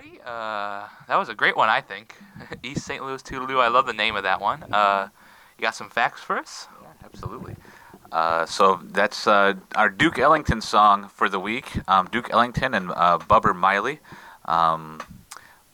Everybody, 0.05 0.21
uh, 0.25 0.87
that 1.07 1.17
was 1.17 1.29
a 1.29 1.35
great 1.35 1.57
one, 1.57 1.69
I 1.69 1.81
think. 1.81 2.15
East 2.63 2.85
St. 2.85 3.03
Louis 3.03 3.21
Toodle-Oo. 3.21 3.59
I 3.59 3.69
love 3.69 3.85
the 3.85 3.93
name 3.93 4.15
of 4.15 4.23
that 4.23 4.39
one. 4.39 4.63
Uh, 4.71 5.09
you 5.57 5.61
got 5.61 5.75
some 5.75 5.89
facts 5.89 6.21
for 6.21 6.37
us? 6.37 6.67
Yeah, 6.81 6.87
absolutely. 7.03 7.55
Uh, 8.11 8.45
so 8.45 8.79
that's 8.83 9.25
uh, 9.25 9.53
our 9.75 9.89
Duke 9.89 10.19
Ellington 10.19 10.61
song 10.61 11.07
for 11.07 11.27
the 11.27 11.39
week. 11.39 11.71
Um, 11.87 12.07
Duke 12.11 12.29
Ellington 12.31 12.73
and 12.73 12.91
uh, 12.91 13.17
Bubber 13.17 13.53
Miley. 13.53 13.99
Um, 14.45 15.01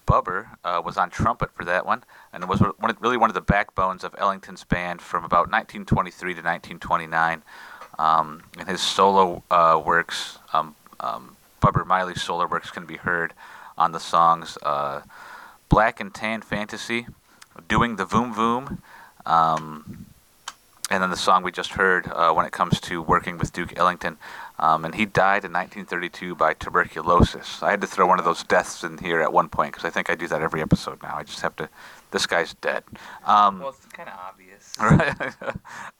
Bubber 0.05 0.49
uh, 0.63 0.81
was 0.83 0.97
on 0.97 1.09
trumpet 1.09 1.51
for 1.53 1.65
that 1.65 1.85
one, 1.85 2.03
and 2.31 2.43
it 2.43 2.49
was 2.49 2.59
one 2.59 2.95
really 2.99 3.17
one 3.17 3.29
of 3.29 3.33
the 3.33 3.41
backbones 3.41 4.03
of 4.03 4.15
Ellington's 4.17 4.63
band 4.63 5.01
from 5.01 5.23
about 5.23 5.51
1923 5.51 6.33
to 6.33 6.37
1929. 6.37 7.43
Um, 7.99 8.43
and 8.57 8.67
his 8.67 8.81
solo 8.81 9.43
uh, 9.51 9.81
works, 9.83 10.39
um, 10.53 10.75
um, 10.99 11.35
Bubber 11.59 11.85
Miley's 11.85 12.21
solo 12.21 12.47
works, 12.47 12.71
can 12.71 12.85
be 12.85 12.97
heard 12.97 13.33
on 13.81 13.91
the 13.91 13.99
songs 13.99 14.57
uh, 14.61 15.01
"Black 15.67 15.99
and 15.99 16.13
Tan 16.13 16.41
Fantasy," 16.41 17.07
"Doing 17.67 17.95
the 17.95 18.05
Voom 18.05 18.29
Voom." 18.33 18.77
Um, 19.25 20.05
and 20.91 21.01
then 21.01 21.09
the 21.09 21.23
song 21.27 21.41
we 21.41 21.51
just 21.51 21.71
heard 21.71 22.07
uh, 22.07 22.31
when 22.33 22.45
it 22.45 22.51
comes 22.51 22.79
to 22.81 23.01
working 23.01 23.37
with 23.39 23.51
Duke 23.51 23.73
Ellington. 23.77 24.17
Um, 24.61 24.85
and 24.85 24.93
he 24.93 25.05
died 25.07 25.43
in 25.43 25.51
1932 25.51 26.35
by 26.35 26.53
tuberculosis. 26.53 27.63
I 27.63 27.71
had 27.71 27.81
to 27.81 27.87
throw 27.87 28.05
one 28.05 28.19
of 28.19 28.25
those 28.25 28.43
deaths 28.43 28.83
in 28.83 28.99
here 28.99 29.19
at 29.19 29.33
one 29.33 29.49
point 29.49 29.71
because 29.73 29.85
I 29.85 29.89
think 29.89 30.07
I 30.11 30.13
do 30.13 30.27
that 30.27 30.43
every 30.43 30.61
episode 30.61 31.01
now. 31.01 31.15
I 31.17 31.23
just 31.23 31.41
have 31.41 31.55
to. 31.55 31.67
This 32.11 32.27
guy's 32.27 32.53
dead. 32.55 32.83
Um, 33.25 33.59
Well, 33.59 33.69
it's 33.69 33.85
kind 33.87 34.07
of 34.07 34.15
obvious. 34.19 34.73
Right. 34.79 35.33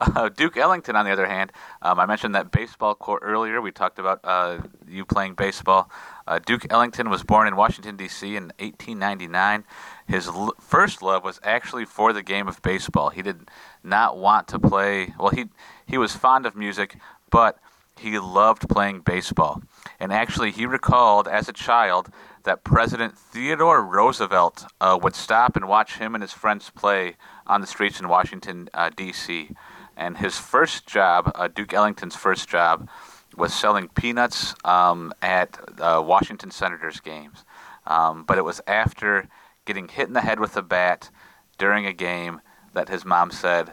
uh, 0.00 0.28
Duke 0.28 0.56
Ellington, 0.56 0.94
on 0.94 1.04
the 1.04 1.10
other 1.10 1.26
hand, 1.26 1.52
um, 1.80 1.98
I 1.98 2.06
mentioned 2.06 2.34
that 2.36 2.52
baseball 2.52 2.94
court 2.94 3.22
earlier. 3.24 3.60
We 3.60 3.72
talked 3.72 3.98
about 3.98 4.20
uh, 4.22 4.58
you 4.86 5.04
playing 5.04 5.34
baseball. 5.34 5.90
Uh, 6.26 6.38
Duke 6.38 6.66
Ellington 6.70 7.10
was 7.10 7.24
born 7.24 7.48
in 7.48 7.56
Washington, 7.56 7.96
D.C. 7.96 8.36
in 8.36 8.52
1899. 8.60 9.64
His 10.06 10.28
l- 10.28 10.54
first 10.60 11.02
love 11.02 11.24
was 11.24 11.40
actually 11.42 11.84
for 11.84 12.12
the 12.12 12.22
game 12.22 12.46
of 12.46 12.62
baseball. 12.62 13.10
He 13.10 13.22
did 13.22 13.48
not 13.82 14.16
want 14.18 14.46
to 14.48 14.58
play. 14.60 15.14
Well, 15.18 15.30
he 15.30 15.46
he 15.84 15.98
was 15.98 16.14
fond 16.14 16.46
of 16.46 16.54
music, 16.54 16.96
but 17.30 17.58
he 17.98 18.18
loved 18.18 18.68
playing 18.68 19.00
baseball. 19.00 19.62
And 20.00 20.12
actually, 20.12 20.50
he 20.50 20.66
recalled 20.66 21.28
as 21.28 21.48
a 21.48 21.52
child 21.52 22.10
that 22.44 22.64
President 22.64 23.16
Theodore 23.16 23.84
Roosevelt 23.84 24.66
uh, 24.80 24.98
would 25.00 25.14
stop 25.14 25.56
and 25.56 25.68
watch 25.68 25.98
him 25.98 26.14
and 26.14 26.22
his 26.22 26.32
friends 26.32 26.70
play 26.70 27.16
on 27.46 27.60
the 27.60 27.66
streets 27.66 28.00
in 28.00 28.08
Washington, 28.08 28.68
uh, 28.74 28.90
D.C. 28.94 29.50
And 29.96 30.18
his 30.18 30.38
first 30.38 30.86
job, 30.86 31.30
uh, 31.34 31.48
Duke 31.48 31.72
Ellington's 31.72 32.16
first 32.16 32.48
job, 32.48 32.88
was 33.36 33.54
selling 33.54 33.88
peanuts 33.88 34.54
um, 34.64 35.12
at 35.22 35.58
uh, 35.80 36.02
Washington 36.04 36.50
Senators 36.50 37.00
games. 37.00 37.44
Um, 37.86 38.24
but 38.24 38.38
it 38.38 38.44
was 38.44 38.60
after 38.66 39.28
getting 39.64 39.88
hit 39.88 40.08
in 40.08 40.14
the 40.14 40.20
head 40.20 40.40
with 40.40 40.56
a 40.56 40.62
bat 40.62 41.10
during 41.58 41.86
a 41.86 41.92
game 41.92 42.40
that 42.74 42.88
his 42.88 43.04
mom 43.04 43.30
said, 43.30 43.72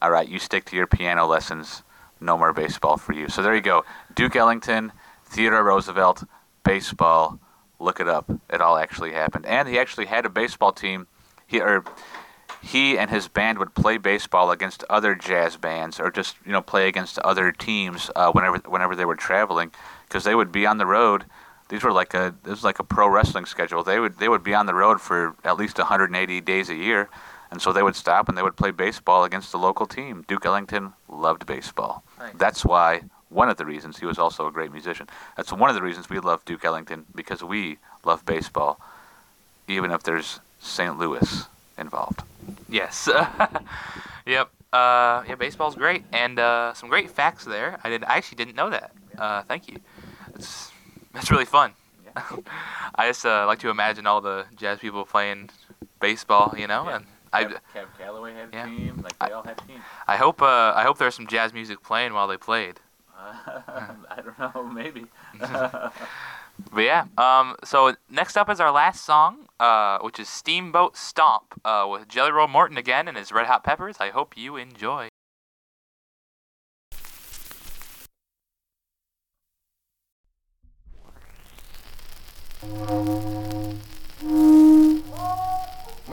All 0.00 0.10
right, 0.10 0.28
you 0.28 0.38
stick 0.38 0.64
to 0.66 0.76
your 0.76 0.86
piano 0.86 1.26
lessons. 1.26 1.82
No 2.24 2.38
more 2.38 2.54
baseball 2.54 2.96
for 2.96 3.12
you. 3.12 3.28
So 3.28 3.42
there 3.42 3.54
you 3.54 3.60
go. 3.60 3.84
Duke 4.14 4.34
Ellington, 4.34 4.92
Theodore 5.26 5.62
Roosevelt, 5.62 6.24
baseball. 6.64 7.38
Look 7.78 8.00
it 8.00 8.08
up. 8.08 8.30
It 8.50 8.62
all 8.62 8.78
actually 8.78 9.12
happened. 9.12 9.44
And 9.44 9.68
he 9.68 9.78
actually 9.78 10.06
had 10.06 10.24
a 10.24 10.30
baseball 10.30 10.72
team. 10.72 11.06
He, 11.46 11.60
or 11.60 11.84
he 12.62 12.96
and 12.96 13.10
his 13.10 13.28
band 13.28 13.58
would 13.58 13.74
play 13.74 13.98
baseball 13.98 14.50
against 14.50 14.84
other 14.88 15.14
jazz 15.14 15.56
bands 15.58 16.00
or 16.00 16.10
just 16.10 16.36
you 16.46 16.52
know 16.52 16.62
play 16.62 16.88
against 16.88 17.18
other 17.18 17.52
teams 17.52 18.10
uh, 18.16 18.32
whenever 18.32 18.56
whenever 18.66 18.96
they 18.96 19.04
were 19.04 19.16
traveling 19.16 19.70
because 20.08 20.24
they 20.24 20.34
would 20.34 20.50
be 20.50 20.64
on 20.64 20.78
the 20.78 20.86
road 20.86 21.26
these 21.68 21.82
were 21.82 21.92
like 21.92 22.14
a 22.14 22.34
this 22.42 22.52
was 22.52 22.64
like 22.64 22.78
a 22.78 22.84
pro 22.84 23.06
wrestling 23.06 23.44
schedule 23.44 23.82
they 23.82 24.00
would 24.00 24.18
they 24.18 24.30
would 24.30 24.42
be 24.42 24.54
on 24.54 24.64
the 24.64 24.74
road 24.74 24.98
for 25.00 25.36
at 25.44 25.58
least 25.58 25.76
180 25.76 26.40
days 26.40 26.70
a 26.70 26.74
year 26.74 27.10
and 27.54 27.62
so 27.62 27.72
they 27.72 27.82
would 27.84 27.94
stop 27.96 28.28
and 28.28 28.36
they 28.36 28.42
would 28.42 28.56
play 28.56 28.72
baseball 28.72 29.22
against 29.24 29.52
the 29.52 29.58
local 29.58 29.86
team 29.86 30.24
duke 30.28 30.44
ellington 30.44 30.92
loved 31.08 31.46
baseball 31.46 32.02
Nice. 32.18 32.34
that's 32.36 32.64
why 32.64 33.02
one 33.30 33.48
of 33.48 33.56
the 33.56 33.64
reasons 33.64 33.98
he 34.00 34.06
was 34.06 34.18
also 34.18 34.46
a 34.48 34.52
great 34.52 34.72
musician 34.72 35.06
that's 35.36 35.52
one 35.52 35.70
of 35.70 35.76
the 35.76 35.82
reasons 35.82 36.10
we 36.10 36.18
love 36.18 36.44
duke 36.44 36.64
ellington 36.64 37.06
because 37.14 37.42
we 37.44 37.78
love 38.04 38.26
baseball 38.26 38.80
even 39.68 39.90
if 39.92 40.02
there's 40.02 40.40
st 40.60 40.98
louis 40.98 41.46
involved 41.78 42.22
Yes. 42.68 43.08
yep. 44.26 44.50
Uh, 44.72 45.22
yeah, 45.28 45.34
baseball's 45.38 45.76
great, 45.76 46.02
and 46.12 46.38
uh, 46.38 46.74
some 46.74 46.88
great 46.90 47.08
facts 47.10 47.44
there. 47.44 47.78
I 47.84 47.88
did. 47.88 48.04
I 48.04 48.16
actually 48.16 48.36
didn't 48.36 48.56
know 48.56 48.68
that. 48.68 48.90
Uh, 49.16 49.42
thank 49.44 49.68
you. 49.68 49.78
It's 50.34 50.70
that's 51.14 51.30
really 51.30 51.44
fun. 51.46 51.72
I 52.96 53.06
just 53.08 53.24
uh, 53.24 53.46
like 53.46 53.60
to 53.60 53.70
imagine 53.70 54.06
all 54.06 54.20
the 54.20 54.44
jazz 54.56 54.78
people 54.80 55.04
playing 55.04 55.50
baseball, 56.00 56.54
you 56.58 56.66
know, 56.66 56.84
Yeah. 56.88 56.96
and 56.96 57.06
I, 57.34 57.44
Cab 57.72 57.88
Calloway 57.98 58.34
had 58.34 58.48
a 58.52 58.56
Yeah. 58.56 58.64
team. 58.66 59.00
Like 59.02 59.14
I- 59.20 59.30
all 59.30 59.42
had 59.42 59.58
teams. 59.66 59.80
I 60.06 60.16
hope 60.16 60.40
uh, 60.42 60.72
I 60.74 60.82
hope 60.84 60.98
there's 60.98 61.14
some 61.14 61.26
jazz 61.26 61.52
music 61.52 61.82
playing 61.82 62.12
while 62.14 62.28
they 62.28 62.36
played. 62.36 62.80
I 63.18 64.20
don't 64.24 64.38
know. 64.38 64.62
Maybe. 64.64 65.06
But 66.72 66.82
yeah, 66.82 67.06
um, 67.18 67.56
so 67.64 67.96
next 68.08 68.36
up 68.36 68.48
is 68.48 68.60
our 68.60 68.70
last 68.70 69.04
song, 69.04 69.48
uh, 69.58 69.98
which 70.02 70.20
is 70.20 70.28
Steamboat 70.28 70.96
Stomp 70.96 71.60
uh, 71.64 71.84
with 71.90 72.06
Jelly 72.06 72.30
Roll 72.30 72.46
Morton 72.46 72.78
again 72.78 73.08
and 73.08 73.16
his 73.16 73.32
Red 73.32 73.46
Hot 73.46 73.64
Peppers. 73.64 73.96
I 73.98 74.10
hope 74.10 74.36
you 74.36 74.54
enjoy. 74.56 75.08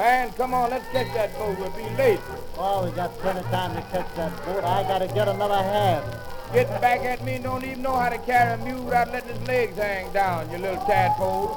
Man, 0.01 0.33
come 0.33 0.55
on, 0.55 0.71
let's 0.71 0.87
catch 0.87 1.13
that 1.13 1.31
boat. 1.37 1.59
We'll 1.59 1.69
be 1.77 1.83
late. 1.95 2.19
Oh, 2.57 2.85
we 2.85 2.91
got 2.95 3.15
plenty 3.19 3.41
of 3.41 3.45
time 3.51 3.75
to 3.75 3.83
catch 3.83 4.15
that 4.15 4.45
boat. 4.47 4.63
I 4.63 4.81
gotta 4.81 5.05
get 5.05 5.27
another 5.27 5.53
half. 5.53 6.03
Getting 6.51 6.81
back 6.81 7.01
at 7.01 7.23
me, 7.23 7.37
don't 7.37 7.63
even 7.63 7.83
know 7.83 7.95
how 7.95 8.09
to 8.09 8.17
carry 8.17 8.59
a 8.59 8.65
mule 8.65 8.83
without 8.83 9.11
letting 9.11 9.29
his 9.29 9.47
legs 9.47 9.77
hang 9.77 10.11
down, 10.11 10.49
you 10.49 10.57
little 10.57 10.83
tadpole. 10.87 11.55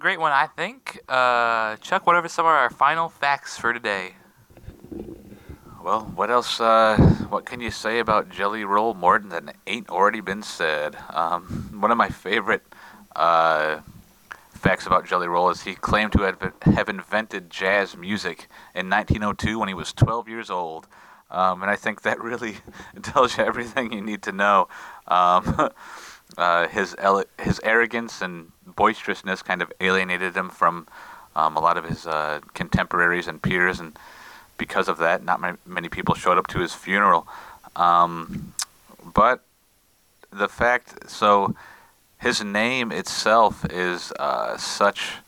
Great 0.00 0.18
one, 0.18 0.32
I 0.32 0.46
think. 0.46 0.98
Uh, 1.08 1.76
Chuck, 1.76 2.06
what 2.06 2.16
are 2.16 2.26
some 2.26 2.46
of 2.46 2.52
our 2.52 2.70
final 2.70 3.10
facts 3.10 3.58
for 3.58 3.74
today? 3.74 4.14
Well, 5.84 6.10
what 6.14 6.30
else? 6.30 6.58
Uh, 6.58 6.96
what 7.28 7.44
can 7.44 7.60
you 7.60 7.70
say 7.70 7.98
about 7.98 8.30
Jelly 8.30 8.64
Roll 8.64 8.94
Morton 8.94 9.28
that 9.28 9.56
ain't 9.66 9.90
already 9.90 10.22
been 10.22 10.42
said? 10.42 10.96
Um, 11.10 11.68
one 11.78 11.90
of 11.90 11.98
my 11.98 12.08
favorite 12.08 12.62
uh, 13.14 13.80
facts 14.50 14.86
about 14.86 15.06
Jelly 15.06 15.28
Roll 15.28 15.50
is 15.50 15.62
he 15.62 15.74
claimed 15.74 16.12
to 16.12 16.22
have, 16.22 16.54
have 16.62 16.88
invented 16.88 17.50
jazz 17.50 17.94
music 17.94 18.48
in 18.74 18.88
1902 18.88 19.58
when 19.58 19.68
he 19.68 19.74
was 19.74 19.92
12 19.92 20.28
years 20.30 20.48
old. 20.48 20.88
Um, 21.30 21.62
and 21.62 21.70
I 21.70 21.76
think 21.76 22.02
that 22.02 22.20
really 22.22 22.56
tells 23.02 23.36
you 23.36 23.44
everything 23.44 23.92
you 23.92 24.00
need 24.00 24.22
to 24.22 24.32
know. 24.32 24.68
Um, 25.06 25.70
uh, 26.40 26.68
his 26.68 26.94
ele- 26.98 27.24
his 27.38 27.60
arrogance 27.62 28.20
and 28.20 28.52
boisterousness 28.64 29.42
kind 29.42 29.62
of 29.62 29.72
alienated 29.80 30.36
him 30.36 30.50
from 30.50 30.86
um, 31.36 31.56
a 31.56 31.60
lot 31.60 31.76
of 31.76 31.84
his 31.84 32.06
uh, 32.06 32.40
contemporaries 32.54 33.28
and 33.28 33.42
peers, 33.42 33.80
and 33.80 33.98
because 34.56 34.88
of 34.88 34.98
that, 34.98 35.24
not 35.24 35.40
ma- 35.40 35.56
many 35.66 35.88
people 35.88 36.14
showed 36.14 36.38
up 36.38 36.46
to 36.48 36.60
his 36.60 36.74
funeral. 36.74 37.26
Um, 37.76 38.52
but 39.14 39.44
the 40.32 40.48
fact, 40.48 41.10
so 41.10 41.54
his 42.18 42.42
name 42.42 42.92
itself 42.92 43.64
is 43.70 44.12
uh, 44.18 44.56
such 44.56 45.18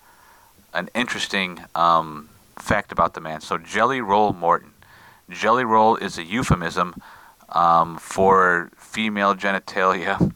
an 0.74 0.88
interesting 0.94 1.60
um, 1.74 2.28
fact 2.56 2.92
about 2.92 3.14
the 3.14 3.20
man. 3.20 3.40
So 3.40 3.58
Jelly 3.58 4.00
Roll 4.00 4.32
Morton. 4.32 4.72
Jelly 5.30 5.64
Roll 5.64 5.96
is 5.96 6.18
a 6.18 6.24
euphemism 6.24 6.94
um, 7.50 7.96
for 7.98 8.70
female 8.76 9.34
genitalia, 9.34 10.32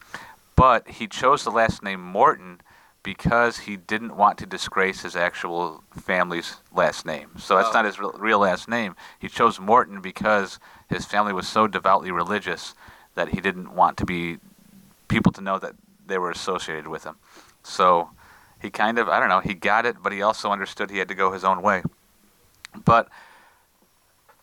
but 0.56 0.88
he 0.88 1.06
chose 1.06 1.44
the 1.44 1.50
last 1.50 1.82
name 1.82 2.00
Morton 2.00 2.60
because 3.02 3.58
he 3.58 3.76
didn't 3.76 4.16
want 4.16 4.36
to 4.38 4.46
disgrace 4.46 5.02
his 5.02 5.14
actual 5.14 5.84
family's 5.92 6.56
last 6.74 7.06
name. 7.06 7.30
So 7.38 7.56
that's 7.56 7.68
Oh. 7.68 7.72
not 7.72 7.84
his 7.84 8.00
real, 8.00 8.40
last 8.40 8.68
name. 8.68 8.96
He 9.18 9.28
chose 9.28 9.60
Morton 9.60 10.00
because 10.00 10.58
his 10.88 11.04
family 11.06 11.32
was 11.32 11.46
so 11.46 11.68
devoutly 11.68 12.10
religious 12.10 12.74
that 13.14 13.28
he 13.28 13.40
didn't 13.40 13.72
want 13.76 13.96
to 13.98 14.04
be 14.04 14.38
people 15.06 15.30
to 15.32 15.40
know 15.40 15.56
that 15.60 15.74
they 16.04 16.18
were 16.18 16.32
associated 16.32 16.88
with 16.88 17.04
him. 17.04 17.16
So 17.62 18.10
he 18.60 18.70
kind 18.70 18.98
of, 18.98 19.08
I 19.08 19.20
don't 19.20 19.28
know, 19.28 19.40
he 19.40 19.54
got 19.54 19.86
it, 19.86 20.02
but 20.02 20.12
he 20.12 20.20
also 20.20 20.50
understood 20.50 20.90
he 20.90 20.98
had 20.98 21.08
to 21.08 21.14
go 21.14 21.30
his 21.30 21.44
own 21.44 21.62
way. 21.62 21.82
But 22.84 23.08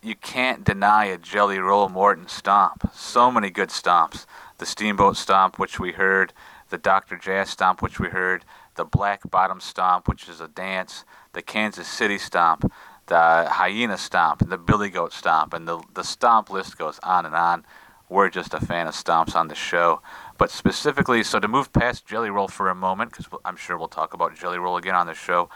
you 0.01 0.15
can't 0.15 0.63
deny 0.63 1.05
a 1.05 1.17
Jelly 1.17 1.59
Roll 1.59 1.89
Morton 1.89 2.27
stomp. 2.27 2.89
So 2.93 3.29
many 3.31 3.49
good 3.49 3.69
stomps. 3.69 4.25
The 4.63 4.67
Steamboat 4.67 5.17
Stomp, 5.17 5.59
which 5.59 5.77
we 5.77 5.91
heard, 5.91 6.31
the 6.69 6.77
Dr. 6.77 7.17
Jazz 7.17 7.49
Stomp, 7.49 7.81
which 7.81 7.99
we 7.99 8.07
heard, 8.07 8.45
the 8.75 8.85
Black 8.85 9.29
Bottom 9.29 9.59
Stomp, 9.59 10.07
which 10.07 10.29
is 10.29 10.39
a 10.39 10.47
dance, 10.47 11.03
the 11.33 11.41
Kansas 11.41 11.85
City 11.85 12.17
Stomp, 12.17 12.71
the 13.07 13.45
Hyena 13.49 13.97
Stomp, 13.97 14.41
and 14.41 14.49
the 14.49 14.57
Billy 14.57 14.89
Goat 14.89 15.11
Stomp, 15.11 15.53
and 15.53 15.67
the, 15.67 15.83
the 15.93 16.03
stomp 16.05 16.49
list 16.49 16.77
goes 16.77 16.97
on 17.03 17.25
and 17.25 17.35
on. 17.35 17.65
We're 18.07 18.29
just 18.29 18.53
a 18.53 18.65
fan 18.65 18.87
of 18.87 18.93
stomps 18.93 19.35
on 19.35 19.49
the 19.49 19.53
show. 19.53 20.01
But 20.37 20.49
specifically, 20.49 21.23
so 21.23 21.41
to 21.41 21.49
move 21.49 21.73
past 21.73 22.05
Jelly 22.05 22.29
Roll 22.29 22.47
for 22.47 22.69
a 22.69 22.75
moment, 22.75 23.11
because 23.11 23.27
I'm 23.43 23.57
sure 23.57 23.77
we'll 23.77 23.89
talk 23.89 24.13
about 24.13 24.33
Jelly 24.33 24.59
Roll 24.59 24.77
again 24.77 24.95
on 24.95 25.07
the 25.07 25.13
show, 25.13 25.49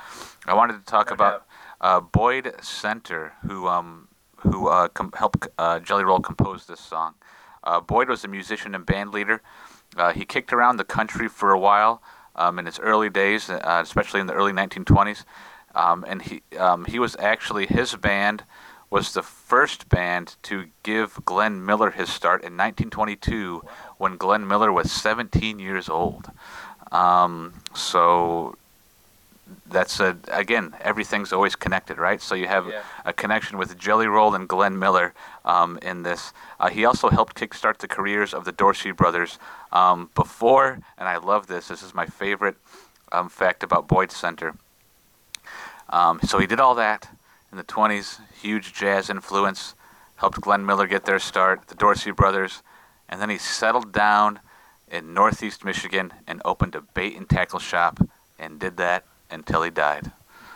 I 0.45 0.53
wanted 0.53 0.73
to 0.73 0.83
talk 0.83 1.11
No 1.11 1.13
about 1.13 1.45
uh, 1.79 2.01
Boyd 2.01 2.53
Senter, 2.59 3.31
who 3.47 3.69
um, 3.69 4.09
who 4.35 4.67
uh, 4.67 4.89
com- 4.89 5.13
helped 5.15 5.47
uh, 5.57 5.79
Jelly 5.79 6.03
Roll 6.03 6.19
compose 6.19 6.65
this 6.65 6.81
song. 6.81 7.13
Uh, 7.67 7.81
Boyd 7.81 8.07
was 8.07 8.23
a 8.23 8.29
musician 8.29 8.73
and 8.73 8.85
band 8.85 9.11
leader. 9.11 9.41
Uh, 9.97 10.13
he 10.13 10.23
kicked 10.23 10.53
around 10.53 10.77
the 10.77 10.85
country 10.85 11.27
for 11.27 11.51
a 11.51 11.59
while 11.59 12.01
um, 12.35 12.57
in 12.59 12.65
his 12.65 12.79
early 12.79 13.09
days, 13.09 13.49
uh, 13.49 13.81
especially 13.83 14.21
in 14.21 14.27
the 14.27 14.33
early 14.33 14.53
1920s. 14.53 15.25
Um, 15.75 16.05
and 16.07 16.21
he 16.21 16.41
um, 16.57 16.85
he 16.85 16.97
was 16.97 17.15
actually 17.19 17.67
his 17.67 17.95
band 17.95 18.43
was 18.89 19.13
the 19.13 19.21
first 19.21 19.89
band 19.89 20.37
to 20.43 20.67
give 20.81 21.19
Glenn 21.25 21.65
Miller 21.65 21.91
his 21.91 22.09
start 22.09 22.41
in 22.41 22.53
1922 22.53 23.61
when 23.97 24.15
Glenn 24.15 24.47
Miller 24.47 24.71
was 24.71 24.89
17 24.91 25.59
years 25.59 25.89
old. 25.89 26.31
Um, 26.91 27.53
so 27.75 28.55
that's 29.69 29.99
a, 29.99 30.17
again 30.31 30.75
everything's 30.81 31.33
always 31.33 31.55
connected, 31.55 31.97
right? 31.97 32.21
So 32.21 32.35
you 32.35 32.47
have 32.47 32.67
Yeah. 32.67 32.81
a 33.05 33.13
connection 33.13 33.57
with 33.57 33.77
Jelly 33.77 34.07
Roll 34.07 34.33
and 34.35 34.47
Glenn 34.47 34.77
Miller 34.79 35.13
um, 35.45 35.77
in 35.81 36.03
this. 36.03 36.33
Uh, 36.59 36.69
he 36.69 36.85
also 36.85 37.09
helped 37.09 37.35
kickstart 37.35 37.77
the 37.77 37.87
careers 37.87 38.33
of 38.33 38.45
the 38.45 38.51
Dorsey 38.51 38.91
brothers 38.91 39.39
um, 39.71 40.09
before, 40.15 40.79
and 40.97 41.07
I 41.09 41.17
love 41.17 41.47
this. 41.47 41.67
This 41.67 41.81
is 41.83 41.93
my 41.93 42.05
favorite 42.05 42.55
um, 43.11 43.29
fact 43.29 43.63
about 43.63 43.87
Boyd 43.87 44.09
Senter. 44.09 44.55
Um, 45.89 46.19
so 46.23 46.39
he 46.39 46.47
did 46.47 46.59
all 46.59 46.75
that 46.75 47.09
in 47.51 47.57
the 47.57 47.63
20s, 47.63 48.19
huge 48.41 48.73
jazz 48.73 49.09
influence, 49.09 49.73
helped 50.17 50.41
Glenn 50.41 50.65
Miller 50.65 50.87
get 50.87 51.05
their 51.05 51.19
start, 51.19 51.67
the 51.67 51.75
Dorsey 51.75 52.11
brothers, 52.11 52.61
and 53.07 53.21
then 53.21 53.29
he 53.29 53.37
settled 53.37 53.91
down 53.93 54.39
in 54.91 55.13
Northeast 55.13 55.63
Michigan 55.63 56.13
and 56.27 56.41
opened 56.43 56.75
a 56.75 56.81
bait 56.81 57.15
and 57.15 57.29
tackle 57.29 57.59
shop 57.59 57.99
and 58.39 58.59
did 58.59 58.77
that 58.77 59.05
until 59.29 59.63
he 59.63 59.69
died. 59.69 60.11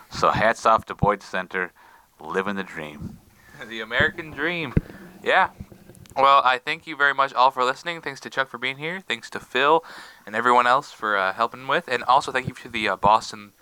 So 0.09 0.31
hats 0.31 0.65
off 0.65 0.85
to 0.85 0.95
Boyd 0.95 1.21
Senter, 1.21 1.71
living 2.19 2.55
the 2.55 2.63
dream. 2.63 3.19
the 3.67 3.79
American 3.81 4.31
Dream. 4.31 4.73
Yeah. 5.23 5.49
Well, 6.17 6.41
I 6.43 6.57
thank 6.57 6.87
you 6.87 6.95
very 6.97 7.13
much 7.13 7.33
all 7.33 7.51
for 7.51 7.63
listening. 7.63 8.01
Thanks 8.01 8.19
to 8.21 8.29
Chuck 8.29 8.49
for 8.49 8.57
being 8.57 8.77
here. 8.77 8.99
Thanks 8.99 9.29
to 9.29 9.39
Phil 9.39 9.83
and 10.25 10.35
everyone 10.35 10.67
else 10.67 10.91
for 10.91 11.15
uh, 11.15 11.31
helping 11.33 11.67
with. 11.67 11.87
And 11.87 12.03
also 12.03 12.31
thank 12.33 12.47
you 12.47 12.53
to 12.55 12.69
the 12.69 12.89
uh, 12.89 12.95
Boston 12.97 13.53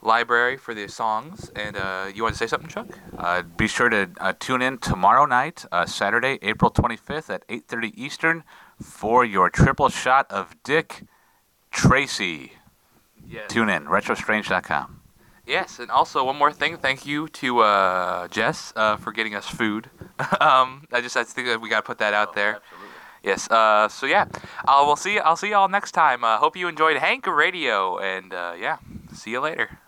Library 0.00 0.56
for 0.56 0.72
the 0.74 0.88
songs. 0.88 1.50
And 1.54 1.76
uh, 1.76 2.06
you 2.14 2.22
want 2.22 2.34
to 2.34 2.38
say 2.38 2.46
something, 2.46 2.70
Chuck? 2.70 2.98
Uh, 3.16 3.42
be 3.42 3.68
sure 3.68 3.90
to 3.90 4.10
uh, 4.18 4.32
tune 4.40 4.62
in 4.62 4.78
tomorrow 4.78 5.26
night, 5.26 5.66
uh, 5.70 5.84
Saturday, 5.84 6.38
April 6.40 6.70
25th 6.70 7.28
at 7.28 7.46
8:30 7.48 7.92
Eastern, 7.94 8.44
for 8.80 9.24
your 9.24 9.50
triple 9.50 9.90
shot 9.90 10.30
of 10.30 10.56
Dick 10.64 11.02
Tracy. 11.70 12.52
Yes. 13.32 13.50
Tune 13.50 13.70
in, 13.70 13.86
retrostrange.com. 13.86 15.00
Yes, 15.46 15.78
and 15.78 15.90
also 15.90 16.24
one 16.24 16.36
more 16.36 16.52
thing. 16.52 16.76
Thank 16.76 17.06
you 17.06 17.28
to 17.28 17.60
uh, 17.60 18.28
Jess 18.28 18.72
uh, 18.76 18.96
for 18.96 19.10
getting 19.10 19.34
us 19.34 19.46
food. 19.46 19.90
um, 20.40 20.86
I 20.92 21.00
just 21.00 21.16
I 21.16 21.24
think 21.24 21.48
that 21.48 21.60
we 21.60 21.68
gotta 21.68 21.82
put 21.82 21.98
that 21.98 22.14
out 22.14 22.34
there. 22.34 22.60
Yes. 23.24 23.50
Uh, 23.50 23.88
so 23.88 24.06
yeah, 24.06 24.26
uh, 24.68 24.82
we'll 24.86 24.96
see. 24.96 25.18
I'll 25.18 25.36
see 25.36 25.50
y'all 25.50 25.68
next 25.68 25.92
time. 25.92 26.22
Uh, 26.22 26.38
hope 26.38 26.56
you 26.56 26.68
enjoyed 26.68 26.98
Hank 26.98 27.26
Radio, 27.26 27.98
and 27.98 28.32
uh, 28.32 28.54
yeah, 28.58 28.76
see 29.12 29.30
you 29.30 29.40
later. 29.40 29.78